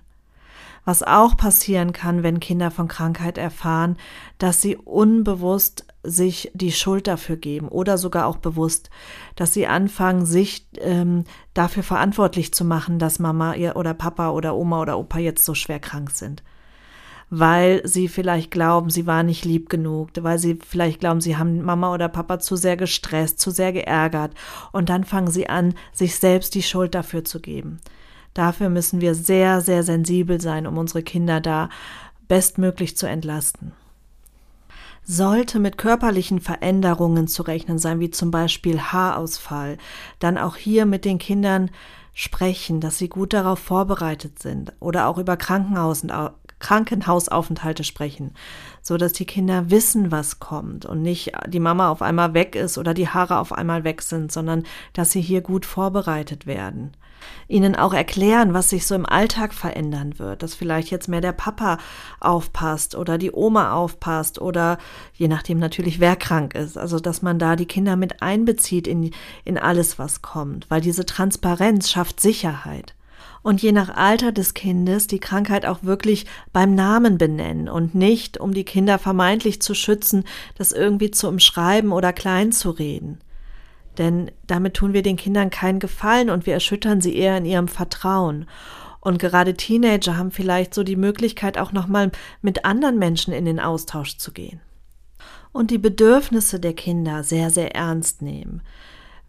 Was 0.83 1.03
auch 1.03 1.37
passieren 1.37 1.93
kann, 1.93 2.23
wenn 2.23 2.39
Kinder 2.39 2.71
von 2.71 2.87
Krankheit 2.87 3.37
erfahren, 3.37 3.97
dass 4.39 4.61
sie 4.61 4.77
unbewusst 4.77 5.85
sich 6.03 6.51
die 6.55 6.71
Schuld 6.71 7.05
dafür 7.05 7.37
geben 7.37 7.67
oder 7.67 7.99
sogar 7.99 8.25
auch 8.25 8.37
bewusst, 8.37 8.89
dass 9.35 9.53
sie 9.53 9.67
anfangen, 9.67 10.25
sich 10.25 10.67
ähm, 10.79 11.25
dafür 11.53 11.83
verantwortlich 11.83 12.53
zu 12.53 12.65
machen, 12.65 12.97
dass 12.97 13.19
Mama 13.19 13.53
oder 13.75 13.93
Papa 13.93 14.31
oder 14.31 14.55
Oma 14.55 14.81
oder 14.81 14.97
Opa 14.97 15.19
jetzt 15.19 15.45
so 15.45 15.53
schwer 15.53 15.79
krank 15.79 16.09
sind. 16.09 16.41
Weil 17.29 17.81
sie 17.87 18.07
vielleicht 18.07 18.51
glauben, 18.51 18.89
sie 18.89 19.05
war 19.05 19.21
nicht 19.21 19.45
lieb 19.45 19.69
genug, 19.69 20.09
weil 20.19 20.39
sie 20.39 20.59
vielleicht 20.67 20.99
glauben, 20.99 21.21
sie 21.21 21.37
haben 21.37 21.61
Mama 21.61 21.93
oder 21.93 22.09
Papa 22.09 22.39
zu 22.39 22.55
sehr 22.55 22.75
gestresst, 22.75 23.39
zu 23.39 23.51
sehr 23.51 23.71
geärgert. 23.71 24.33
Und 24.73 24.89
dann 24.89 25.05
fangen 25.05 25.31
sie 25.31 25.47
an, 25.47 25.75
sich 25.93 26.15
selbst 26.15 26.55
die 26.55 26.63
Schuld 26.63 26.93
dafür 26.95 27.23
zu 27.23 27.39
geben. 27.39 27.79
Dafür 28.33 28.69
müssen 28.69 29.01
wir 29.01 29.15
sehr, 29.15 29.61
sehr 29.61 29.83
sensibel 29.83 30.39
sein, 30.39 30.67
um 30.67 30.77
unsere 30.77 31.03
Kinder 31.03 31.41
da 31.41 31.69
bestmöglich 32.27 32.95
zu 32.95 33.07
entlasten. 33.07 33.73
sollte 35.03 35.59
mit 35.59 35.77
körperlichen 35.77 36.39
Veränderungen 36.39 37.27
zu 37.27 37.43
rechnen 37.43 37.79
sein, 37.79 37.99
wie 37.99 38.11
zum 38.11 38.31
Beispiel 38.31 38.79
Haarausfall, 38.79 39.77
dann 40.19 40.37
auch 40.37 40.55
hier 40.55 40.85
mit 40.85 41.05
den 41.05 41.17
Kindern 41.17 41.71
sprechen, 42.13 42.81
dass 42.81 42.97
sie 42.97 43.09
gut 43.09 43.33
darauf 43.33 43.59
vorbereitet 43.59 44.39
sind 44.39 44.73
oder 44.79 45.07
auch 45.07 45.17
über 45.17 45.37
Krankenhaus 45.37 46.03
und 46.03 46.11
Krankenhausaufenthalte 46.59 47.83
sprechen, 47.83 48.35
so 48.81 48.97
dass 48.97 49.13
die 49.13 49.25
Kinder 49.25 49.71
wissen, 49.71 50.11
was 50.11 50.39
kommt 50.39 50.85
und 50.85 51.01
nicht 51.01 51.31
die 51.47 51.59
Mama 51.59 51.89
auf 51.89 52.01
einmal 52.01 52.33
weg 52.35 52.55
ist 52.55 52.77
oder 52.77 52.93
die 52.93 53.09
Haare 53.09 53.39
auf 53.39 53.51
einmal 53.51 53.83
weg 53.83 54.01
sind, 54.03 54.31
sondern 54.31 54.63
dass 54.93 55.11
sie 55.11 55.21
hier 55.21 55.41
gut 55.41 55.65
vorbereitet 55.65 56.45
werden. 56.45 56.91
Ihnen 57.47 57.75
auch 57.75 57.93
erklären, 57.93 58.53
was 58.53 58.69
sich 58.69 58.85
so 58.85 58.95
im 58.95 59.05
Alltag 59.05 59.53
verändern 59.53 60.19
wird, 60.19 60.43
dass 60.43 60.55
vielleicht 60.55 60.91
jetzt 60.91 61.07
mehr 61.07 61.21
der 61.21 61.31
Papa 61.31 61.77
aufpasst 62.19 62.95
oder 62.95 63.17
die 63.17 63.31
Oma 63.31 63.73
aufpasst 63.73 64.39
oder 64.39 64.77
je 65.13 65.27
nachdem 65.27 65.59
natürlich 65.59 65.99
wer 65.99 66.15
krank 66.15 66.55
ist, 66.55 66.77
also 66.77 66.99
dass 66.99 67.21
man 67.21 67.39
da 67.39 67.55
die 67.55 67.65
Kinder 67.65 67.95
mit 67.95 68.21
einbezieht 68.21 68.87
in, 68.87 69.11
in 69.45 69.57
alles, 69.57 69.99
was 69.99 70.21
kommt, 70.21 70.69
weil 70.69 70.81
diese 70.81 71.05
Transparenz 71.05 71.89
schafft 71.89 72.19
Sicherheit. 72.19 72.95
Und 73.43 73.61
je 73.61 73.71
nach 73.71 73.89
Alter 73.89 74.31
des 74.31 74.53
Kindes 74.53 75.07
die 75.07 75.19
Krankheit 75.19 75.65
auch 75.65 75.81
wirklich 75.81 76.27
beim 76.53 76.75
Namen 76.75 77.17
benennen 77.17 77.69
und 77.69 77.95
nicht, 77.95 78.39
um 78.39 78.53
die 78.53 78.65
Kinder 78.65 78.99
vermeintlich 78.99 79.61
zu 79.61 79.73
schützen, 79.73 80.25
das 80.57 80.71
irgendwie 80.71 81.09
zu 81.09 81.27
umschreiben 81.27 81.91
oder 81.91 82.13
klein 82.13 82.51
zu 82.51 82.69
reden. 82.69 83.19
Denn 83.97 84.31
damit 84.47 84.75
tun 84.75 84.93
wir 84.93 85.01
den 85.01 85.17
Kindern 85.17 85.49
keinen 85.49 85.79
Gefallen 85.79 86.29
und 86.29 86.45
wir 86.45 86.53
erschüttern 86.53 87.01
sie 87.01 87.15
eher 87.15 87.37
in 87.37 87.45
ihrem 87.45 87.67
Vertrauen. 87.67 88.47
Und 89.01 89.17
gerade 89.19 89.55
Teenager 89.55 90.17
haben 90.17 90.31
vielleicht 90.31 90.73
so 90.73 90.83
die 90.83 90.95
Möglichkeit, 90.95 91.57
auch 91.57 91.71
nochmal 91.71 92.11
mit 92.41 92.65
anderen 92.65 92.99
Menschen 92.99 93.33
in 93.33 93.45
den 93.45 93.59
Austausch 93.59 94.17
zu 94.17 94.31
gehen. 94.31 94.61
Und 95.51 95.71
die 95.71 95.79
Bedürfnisse 95.79 96.59
der 96.59 96.73
Kinder 96.73 97.23
sehr, 97.23 97.49
sehr 97.49 97.75
ernst 97.75 98.21
nehmen. 98.21 98.61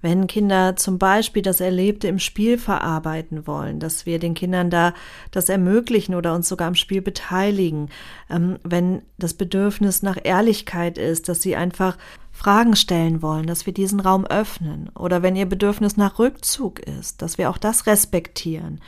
Wenn 0.03 0.27
Kinder 0.27 0.75
zum 0.75 0.98
Beispiel 0.98 1.42
das 1.42 1.61
Erlebte 1.61 2.09
im 2.09 2.18
Spiel 2.18 2.59
verarbeiten 2.59 3.46
wollen, 3.46 3.79
dass 3.79 4.05
wir 4.05 4.18
den 4.18 4.35
Kindern 4.35 4.68
da 4.68 4.94
das 5.31 5.48
ermöglichen 5.48 6.16
oder 6.16 6.35
uns 6.35 6.48
sogar 6.48 6.66
am 6.66 6.75
Spiel 6.75 7.01
beteiligen, 7.01 7.88
ähm, 8.29 8.59
wenn 8.64 9.03
das 9.16 9.35
Bedürfnis 9.35 10.03
nach 10.03 10.18
Ehrlichkeit 10.22 10.98
ist, 10.98 11.29
dass 11.29 11.40
sie 11.40 11.55
einfach 11.55 11.98
Fragen 12.33 12.75
stellen 12.75 13.23
wollen, 13.23 13.47
dass 13.47 13.66
wir 13.66 13.75
diesen 13.75 14.01
Raum 14.01 14.25
öffnen 14.25 14.90
oder 14.97 15.23
wenn 15.23 15.37
ihr 15.37 15.47
Bedürfnis 15.47 15.97
nach 15.97 16.18
Rückzug 16.18 16.81
ist, 16.81 17.23
dass 17.23 17.38
wir 17.38 17.51
auch 17.51 17.59
das 17.59 17.87
respektieren, 17.87 18.81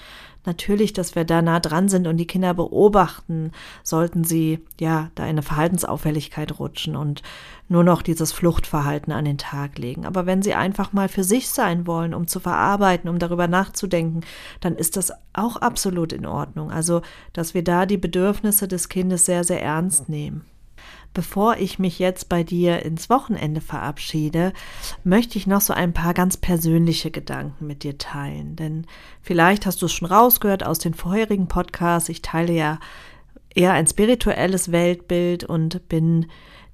natürlich, 0.47 0.93
dass 0.93 1.15
wir 1.15 1.25
da 1.25 1.43
nah 1.43 1.61
dran 1.61 1.89
sind 1.89 2.07
und 2.07 2.17
die 2.17 2.27
Kinder 2.27 2.55
beobachten, 2.55 3.53
sollten 3.83 4.25
sie 4.25 4.61
ja 4.81 5.11
da 5.15 5.25
eine 5.25 5.43
Verhaltensauffälligkeit 5.43 6.59
rutschen 6.59 6.97
und 6.97 7.23
nur 7.69 7.85
noch 7.85 8.03
dieses 8.03 8.33
Fluchtverhalten 8.33 9.13
an 9.13 9.25
den 9.25 9.39
Tag 9.39 9.79
legen. 9.79 10.05
Aber 10.05 10.27
wenn 10.27 10.43
sie 10.43 10.55
einfach 10.55 10.93
mal 10.93 11.09
für 11.09 11.25
sich 11.25 11.49
sein 11.49 11.87
wollen, 11.87 12.15
um 12.15 12.27
zu 12.27 12.41
verarbeiten, 12.41 13.09
um 13.09 13.19
darüber 13.19 13.49
nachzudenken, 13.49 14.21
dann 14.61 14.77
ist 14.77 14.97
das 14.97 15.13
auch 15.33 15.57
absolut 15.57 16.13
in 16.13 16.27
Ordnung. 16.27 16.71
Also, 16.71 17.03
dass 17.33 17.55
wir 17.55 17.65
da 17.65 17.87
die 17.87 17.99
Bedürfnisse 17.99 18.69
des 18.69 18.89
Kindes 18.89 19.25
sehr, 19.25 19.45
sehr 19.45 19.63
ernst 19.63 20.09
nehmen. 20.09 20.45
Bevor 21.15 21.59
ich 21.59 21.79
mich 21.79 22.01
jetzt 22.01 22.29
bei 22.29 22.43
dir 22.43 22.85
ins 22.85 23.09
Wochenende 23.09 23.61
verabschiede, 23.61 24.53
möchte 25.05 25.39
ich 25.39 25.47
noch 25.47 25.61
so 25.61 25.73
ein 25.73 25.93
paar 25.93 26.13
ganz 26.13 26.37
persönliche 26.37 27.13
Gedanken 27.13 27.69
mit 27.69 27.85
dir 27.85 27.99
teilen. 27.99 28.57
Denn 28.57 28.85
vielleicht 29.23 29.65
hast 29.65 29.81
du 29.81 29.87
es 29.87 29.93
schon 29.93 30.09
rausgehört 30.09 30.67
aus 30.67 30.81
den 30.81 30.93
vorherigen 30.93 31.47
Podcasts. 31.47 32.09
Ich 32.09 32.21
teile 32.21 32.53
ja 32.53 32.81
eher 33.55 33.73
ein 33.73 33.87
spirituelles 33.87 34.73
Weltbild 34.73 35.45
und 35.45 35.89
bin 35.89 36.27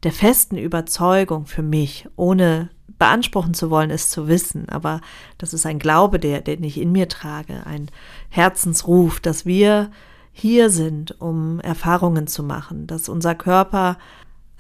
der 0.05 0.12
festen 0.12 0.57
Überzeugung 0.57 1.44
für 1.44 1.62
mich, 1.62 2.09
ohne 2.16 2.70
beanspruchen 2.98 3.53
zu 3.53 3.68
wollen, 3.68 3.90
es 3.90 4.09
zu 4.09 4.26
wissen. 4.26 4.70
Aber 4.70 5.03
das 5.37 5.53
ist 5.53 5.66
ein 5.66 5.79
Glaube, 5.79 6.18
der, 6.18 6.40
den 6.40 6.64
ich 6.64 6.81
in 6.81 6.92
mir 6.92 7.09
trage, 7.09 7.66
ein 7.66 7.90
Herzensruf, 8.31 9.20
dass 9.20 9.44
wir 9.44 9.90
hier 10.33 10.70
sind, 10.70 11.20
um 11.20 11.61
Erfahrungen 11.61 12.26
zu 12.26 12.42
machen, 12.42 12.87
dass 12.87 13.09
unser 13.09 13.35
Körper 13.35 13.98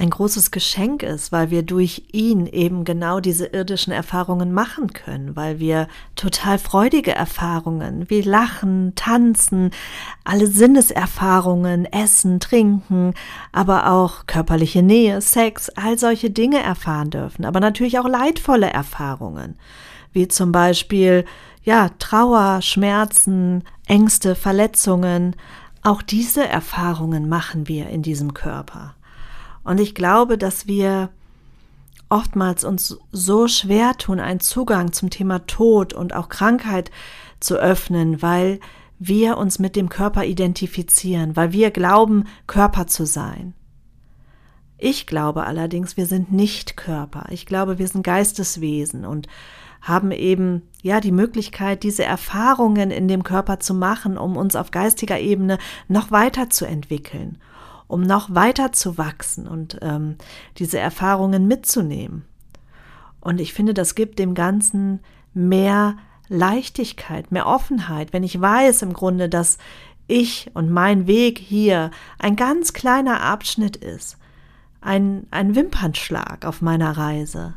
ein 0.00 0.08
großes 0.08 0.50
Geschenk 0.50 1.02
ist, 1.02 1.30
weil 1.30 1.50
wir 1.50 1.62
durch 1.62 2.04
ihn 2.12 2.46
eben 2.46 2.84
genau 2.84 3.20
diese 3.20 3.46
irdischen 3.46 3.92
Erfahrungen 3.92 4.50
machen 4.52 4.94
können, 4.94 5.36
weil 5.36 5.58
wir 5.58 5.88
total 6.16 6.58
freudige 6.58 7.14
Erfahrungen 7.14 8.08
wie 8.08 8.22
Lachen, 8.22 8.94
Tanzen, 8.94 9.70
alle 10.24 10.46
Sinneserfahrungen, 10.46 11.84
Essen, 11.84 12.40
Trinken, 12.40 13.12
aber 13.52 13.90
auch 13.90 14.26
körperliche 14.26 14.82
Nähe, 14.82 15.20
Sex, 15.20 15.68
all 15.68 15.98
solche 15.98 16.30
Dinge 16.30 16.62
erfahren 16.62 17.10
dürfen, 17.10 17.44
aber 17.44 17.60
natürlich 17.60 17.98
auch 17.98 18.08
leidvolle 18.08 18.70
Erfahrungen, 18.70 19.56
wie 20.14 20.28
zum 20.28 20.50
Beispiel 20.50 21.26
ja, 21.62 21.90
Trauer, 21.98 22.62
Schmerzen, 22.62 23.64
Ängste, 23.86 24.34
Verletzungen, 24.34 25.36
auch 25.82 26.00
diese 26.00 26.48
Erfahrungen 26.48 27.28
machen 27.28 27.68
wir 27.68 27.90
in 27.90 28.00
diesem 28.00 28.32
Körper. 28.32 28.94
Und 29.64 29.80
ich 29.80 29.94
glaube, 29.94 30.38
dass 30.38 30.66
wir 30.66 31.10
oftmals 32.08 32.64
uns 32.64 32.98
so 33.12 33.48
schwer 33.48 33.96
tun, 33.96 34.20
einen 34.20 34.40
Zugang 34.40 34.92
zum 34.92 35.10
Thema 35.10 35.46
Tod 35.46 35.92
und 35.92 36.14
auch 36.14 36.28
Krankheit 36.28 36.90
zu 37.38 37.56
öffnen, 37.56 38.20
weil 38.20 38.60
wir 38.98 39.38
uns 39.38 39.58
mit 39.58 39.76
dem 39.76 39.88
Körper 39.88 40.24
identifizieren, 40.24 41.36
weil 41.36 41.52
wir 41.52 41.70
glauben, 41.70 42.24
Körper 42.46 42.86
zu 42.86 43.06
sein. 43.06 43.54
Ich 44.76 45.06
glaube 45.06 45.44
allerdings, 45.44 45.96
wir 45.96 46.06
sind 46.06 46.32
nicht 46.32 46.76
Körper. 46.76 47.26
Ich 47.30 47.46
glaube, 47.46 47.78
wir 47.78 47.86
sind 47.86 48.02
Geisteswesen 48.02 49.04
und 49.04 49.26
haben 49.80 50.10
eben 50.10 50.62
ja 50.82 51.00
die 51.00 51.12
Möglichkeit, 51.12 51.82
diese 51.82 52.04
Erfahrungen 52.04 52.90
in 52.90 53.08
dem 53.08 53.22
Körper 53.22 53.60
zu 53.60 53.72
machen, 53.72 54.18
um 54.18 54.36
uns 54.36 54.56
auf 54.56 54.70
geistiger 54.70 55.18
Ebene 55.18 55.58
noch 55.88 56.10
weiter 56.10 56.50
zu 56.50 56.66
entwickeln 56.66 57.38
um 57.90 58.02
noch 58.02 58.34
weiter 58.34 58.72
zu 58.72 58.98
wachsen 58.98 59.48
und 59.48 59.78
ähm, 59.82 60.16
diese 60.58 60.78
Erfahrungen 60.78 61.48
mitzunehmen. 61.48 62.24
Und 63.20 63.40
ich 63.40 63.52
finde, 63.52 63.74
das 63.74 63.94
gibt 63.94 64.18
dem 64.18 64.34
Ganzen 64.34 65.00
mehr 65.34 65.96
Leichtigkeit, 66.28 67.32
mehr 67.32 67.46
Offenheit, 67.46 68.12
wenn 68.12 68.22
ich 68.22 68.40
weiß 68.40 68.82
im 68.82 68.92
Grunde, 68.92 69.28
dass 69.28 69.58
ich 70.06 70.50
und 70.54 70.70
mein 70.70 71.06
Weg 71.06 71.38
hier 71.38 71.90
ein 72.18 72.36
ganz 72.36 72.72
kleiner 72.72 73.22
Abschnitt 73.22 73.76
ist, 73.76 74.16
ein, 74.80 75.26
ein 75.30 75.54
Wimpernschlag 75.56 76.46
auf 76.46 76.62
meiner 76.62 76.96
Reise, 76.96 77.54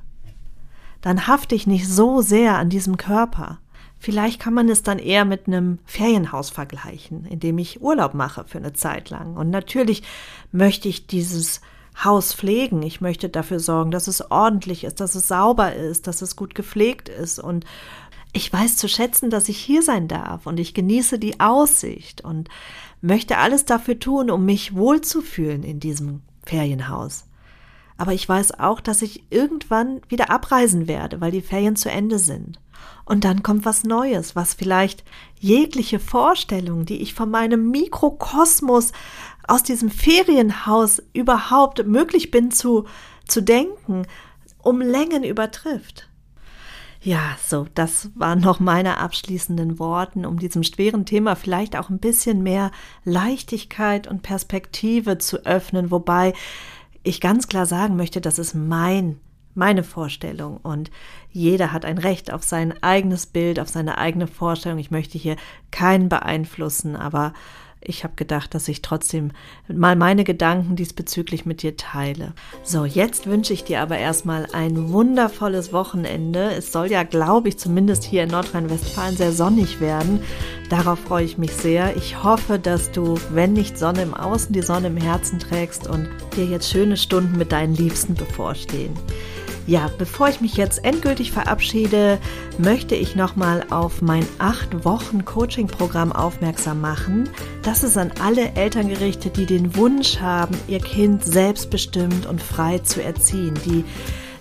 dann 1.02 1.28
hafte 1.28 1.54
ich 1.54 1.68
nicht 1.68 1.88
so 1.88 2.22
sehr 2.22 2.58
an 2.58 2.70
diesem 2.70 2.98
Körper. 2.98 3.60
Vielleicht 4.04 4.42
kann 4.42 4.54
man 4.54 4.68
es 4.68 4.84
dann 4.84 5.00
eher 5.00 5.24
mit 5.24 5.48
einem 5.48 5.80
Ferienhaus 5.86 6.50
vergleichen, 6.50 7.24
in 7.24 7.40
dem 7.40 7.58
ich 7.58 7.82
Urlaub 7.82 8.14
mache 8.14 8.44
für 8.46 8.58
eine 8.58 8.74
Zeit 8.74 9.10
lang. 9.10 9.38
Und 9.38 9.50
natürlich 9.50 10.04
möchte 10.52 10.90
ich 10.90 11.08
dieses 11.08 11.62
Haus 12.04 12.34
pflegen. 12.34 12.82
Ich 12.84 13.00
möchte 13.00 13.30
dafür 13.30 13.62
sorgen, 13.62 13.92
dass 13.92 14.10
es 14.10 14.30
ordentlich 14.30 14.84
ist, 14.84 15.00
dass 15.00 15.16
es 15.16 15.30
sauber 15.30 15.74
ist, 15.74 16.06
dass 16.06 16.22
es 16.22 16.36
gut 16.36 16.54
gepflegt 16.54 17.08
ist. 17.08 17.40
Und 17.40 17.64
ich 18.34 18.52
weiß 18.52 18.76
zu 18.76 18.90
schätzen, 18.90 19.30
dass 19.30 19.48
ich 19.48 19.58
hier 19.58 19.82
sein 19.82 20.10
darf 20.10 20.48
und 20.48 20.60
ich 20.60 20.74
genieße 20.74 21.18
die 21.18 21.40
Aussicht 21.40 22.26
und 22.26 22.50
möchte 23.00 23.38
alles 23.38 23.64
dafür 23.64 24.00
tun, 24.00 24.30
um 24.30 24.44
mich 24.44 24.76
wohlzufühlen 24.76 25.64
in 25.64 25.80
diesem 25.80 26.24
Ferienhaus. 26.46 27.24
Aber 27.98 28.12
ich 28.12 28.28
weiß 28.28 28.60
auch, 28.60 28.82
dass 28.82 29.02
ich 29.02 29.24
irgendwann 29.30 30.02
wieder 30.10 30.30
abreisen 30.30 30.90
werde, 30.90 31.22
weil 31.22 31.32
die 31.32 31.42
Ferien 31.42 31.78
zu 31.78 31.90
Ende 31.90 32.20
sind. 32.20 32.60
Und 33.06 33.26
dann 33.26 33.44
kommt 33.44 33.66
was 33.66 33.84
Neues, 33.84 34.36
was 34.36 34.54
vielleicht 34.54 35.04
jegliche 35.40 36.00
Vorstellung, 36.00 36.86
die 36.86 37.02
ich 37.02 37.14
von 37.14 37.30
meinem 37.30 37.70
Mikrokosmos 37.70 38.94
aus 39.48 39.64
diesem 39.64 39.90
Ferienhaus 39.90 41.02
überhaupt 41.12 41.86
möglich 41.86 42.32
bin 42.32 42.52
zu, 42.52 42.86
zu 43.28 43.42
denken, 43.42 44.08
um 44.60 44.80
Längen 44.80 45.24
übertrifft. 45.24 46.08
Ja, 47.02 47.36
so, 47.46 47.68
das 47.76 48.12
waren 48.16 48.40
noch 48.40 48.62
meine 48.62 48.98
abschließenden 48.98 49.78
Worten, 49.78 50.26
um 50.26 50.40
diesem 50.40 50.64
schweren 50.64 51.06
Thema 51.06 51.36
vielleicht 51.36 51.76
auch 51.76 51.90
ein 51.90 52.00
bisschen 52.00 52.44
mehr 52.44 52.72
Leichtigkeit 53.04 54.08
und 54.08 54.22
Perspektive 54.22 55.18
zu 55.18 55.46
öffnen, 55.46 55.92
wobei 55.92 56.34
ich 57.04 57.20
ganz 57.20 57.50
klar 57.50 57.66
sagen 57.66 57.98
möchte, 57.98 58.22
das 58.22 58.40
ist 58.40 58.54
mein 58.54 59.20
meine 59.56 59.84
Vorstellung 59.84 60.58
und 60.58 60.92
jeder 61.30 61.72
hat 61.72 61.86
ein 61.86 61.98
Recht 61.98 62.32
auf 62.32 62.44
sein 62.44 62.74
eigenes 62.84 63.26
Bild, 63.26 63.60
auf 63.60 63.70
seine 63.70 63.98
eigene 63.98 64.28
Vorstellung. 64.28 64.80
Ich 64.80 64.92
möchte 64.92 65.18
hier 65.18 65.36
keinen 65.72 66.10
beeinflussen, 66.10 66.96
aber 66.96 67.34
ich 67.86 68.04
habe 68.04 68.14
gedacht, 68.16 68.54
dass 68.54 68.68
ich 68.68 68.82
trotzdem 68.82 69.32
mal 69.68 69.96
meine 69.96 70.24
Gedanken 70.24 70.76
diesbezüglich 70.76 71.46
mit 71.46 71.62
dir 71.62 71.76
teile. 71.76 72.34
So, 72.64 72.86
jetzt 72.86 73.28
wünsche 73.28 73.54
ich 73.54 73.64
dir 73.64 73.82
aber 73.82 73.98
erstmal 73.98 74.48
ein 74.54 74.92
wundervolles 74.92 75.74
Wochenende. 75.74 76.52
Es 76.52 76.72
soll 76.72 76.90
ja, 76.90 77.04
glaube 77.04 77.50
ich, 77.50 77.60
zumindest 77.60 78.04
hier 78.04 78.24
in 78.24 78.30
Nordrhein-Westfalen 78.30 79.18
sehr 79.18 79.32
sonnig 79.32 79.82
werden. 79.82 80.22
Darauf 80.70 81.00
freue 81.00 81.26
ich 81.26 81.38
mich 81.38 81.52
sehr. 81.52 81.96
Ich 81.98 82.24
hoffe, 82.24 82.58
dass 82.58 82.92
du, 82.92 83.16
wenn 83.32 83.54
nicht 83.54 83.78
Sonne 83.78 84.02
im 84.02 84.14
Außen, 84.14 84.54
die 84.54 84.62
Sonne 84.62 84.88
im 84.88 84.98
Herzen 84.98 85.40
trägst 85.40 85.88
und 85.88 86.10
dir 86.36 86.46
jetzt 86.46 86.70
schöne 86.70 86.98
Stunden 86.98 87.38
mit 87.38 87.52
deinen 87.52 87.76
Liebsten 87.76 88.16
bevorstehen. 88.16 88.94
Ja, 89.66 89.90
bevor 89.98 90.28
ich 90.28 90.42
mich 90.42 90.58
jetzt 90.58 90.84
endgültig 90.84 91.32
verabschiede, 91.32 92.20
möchte 92.58 92.96
ich 92.96 93.16
nochmal 93.16 93.66
auf 93.70 94.02
mein 94.02 94.26
8 94.38 94.84
Wochen 94.84 95.24
Coaching-Programm 95.24 96.12
aufmerksam 96.12 96.82
machen. 96.82 97.30
Das 97.62 97.82
ist 97.84 97.98
an 97.98 98.12
alle 98.22 98.56
Eltern 98.56 98.90
gerichtet, 98.90 99.38
die 99.38 99.46
den 99.46 99.78
Wunsch 99.78 100.20
haben, 100.20 100.58
ihr 100.68 100.80
Kind 100.80 101.24
selbstbestimmt 101.24 102.26
und 102.26 102.42
frei 102.42 102.80
zu 102.80 103.02
erziehen, 103.02 103.54
die 103.66 103.86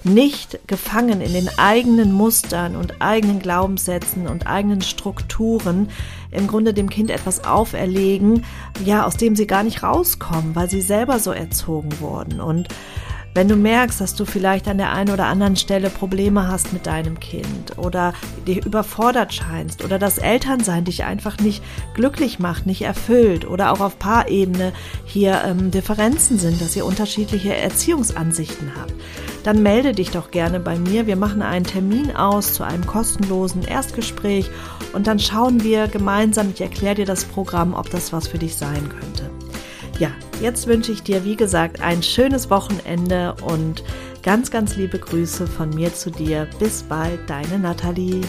nicht 0.05 0.59
gefangen 0.67 1.21
in 1.21 1.33
den 1.33 1.49
eigenen 1.57 2.13
Mustern 2.13 2.75
und 2.75 3.01
eigenen 3.01 3.39
Glaubenssätzen 3.39 4.27
und 4.27 4.49
eigenen 4.49 4.81
Strukturen 4.83 5.89
im 6.33 6.49
Grunde 6.49 6.75
dem 6.75 6.91
Kind 6.91 7.11
etwas 7.11 7.45
auferlegen, 7.45 8.45
ja, 8.85 9.07
aus 9.07 9.17
dem 9.17 9.37
sie 9.37 9.47
gar 9.47 9.63
nicht 9.63 9.85
rauskommen, 9.85 10.57
weil 10.57 10.69
sie 10.69 10.81
selber 10.81 11.21
so 11.21 11.31
erzogen 11.31 12.01
wurden. 12.01 12.41
Und 12.41 12.67
wenn 13.35 13.49
du 13.49 13.57
merkst, 13.57 14.01
dass 14.01 14.15
du 14.15 14.25
vielleicht 14.25 14.69
an 14.69 14.79
der 14.79 14.93
einen 14.93 15.11
oder 15.11 15.27
anderen 15.27 15.57
Stelle 15.57 15.89
Probleme 15.91 16.49
hast 16.49 16.73
mit 16.73 16.87
deinem 16.87 17.19
Kind 17.19 17.79
oder 17.79 18.13
dich 18.47 18.65
überfordert 18.65 19.33
scheinst 19.33 19.85
oder 19.85 19.99
das 19.99 20.19
Elternsein 20.19 20.85
dich 20.85 21.05
einfach 21.05 21.39
nicht 21.39 21.63
glücklich 21.95 22.39
macht, 22.39 22.67
nicht 22.67 22.83
erfüllt 22.83 23.47
oder 23.47 23.73
auch 23.73 23.81
auf 23.81 23.99
Paarebene 23.99 24.73
hier 25.07 25.43
ähm, 25.47 25.71
Differenzen 25.71 26.39
sind, 26.39 26.61
dass 26.61 26.77
ihr 26.77 26.85
unterschiedliche 26.85 27.55
Erziehungsansichten 27.57 28.73
habt, 28.79 28.93
dann 29.45 29.63
melde 29.63 29.93
dich 29.93 30.11
doch 30.11 30.31
gerne 30.31 30.61
bei 30.61 30.79
mir. 30.79 31.07
Wir 31.07 31.17
machen 31.17 31.43
einen 31.43 31.65
Termin 31.65 32.15
aus 32.15 32.55
zu 32.55 32.65
einem 32.65 32.87
kostenlosen 32.87 33.63
Erstgespräch 33.63 34.51
und 34.93 35.07
dann 35.07 35.19
schauen 35.19 35.63
wir 35.63 35.89
gemeinsam, 35.89 36.51
ich 36.55 36.61
erkläre 36.61 36.97
dir 36.97 37.07
das 37.07 37.25
Programm, 37.25 37.75
ob 37.75 37.91
das 37.91 38.13
was 38.13 38.29
für 38.29 38.39
dich 38.39 38.57
sein 38.57 38.89
könnte. 38.89 39.12
Jetzt 40.43 40.67
wünsche 40.67 40.91
ich 40.91 41.05
dir, 41.05 41.25
wie 41.25 41.37
gesagt, 41.37 41.81
ein 41.83 42.03
schönes 42.03 42.51
Wochenende 42.51 43.37
und 43.47 43.85
ganz, 44.25 44.51
ganz 44.51 44.75
liebe 44.75 44.99
Grüße 44.99 45.47
von 45.47 45.71
mir 45.71 45.95
zu 45.95 46.11
dir. 46.11 46.49
Bis 46.59 46.83
bald, 46.83 47.21
deine 47.31 47.61
Nathalie. 47.61 48.23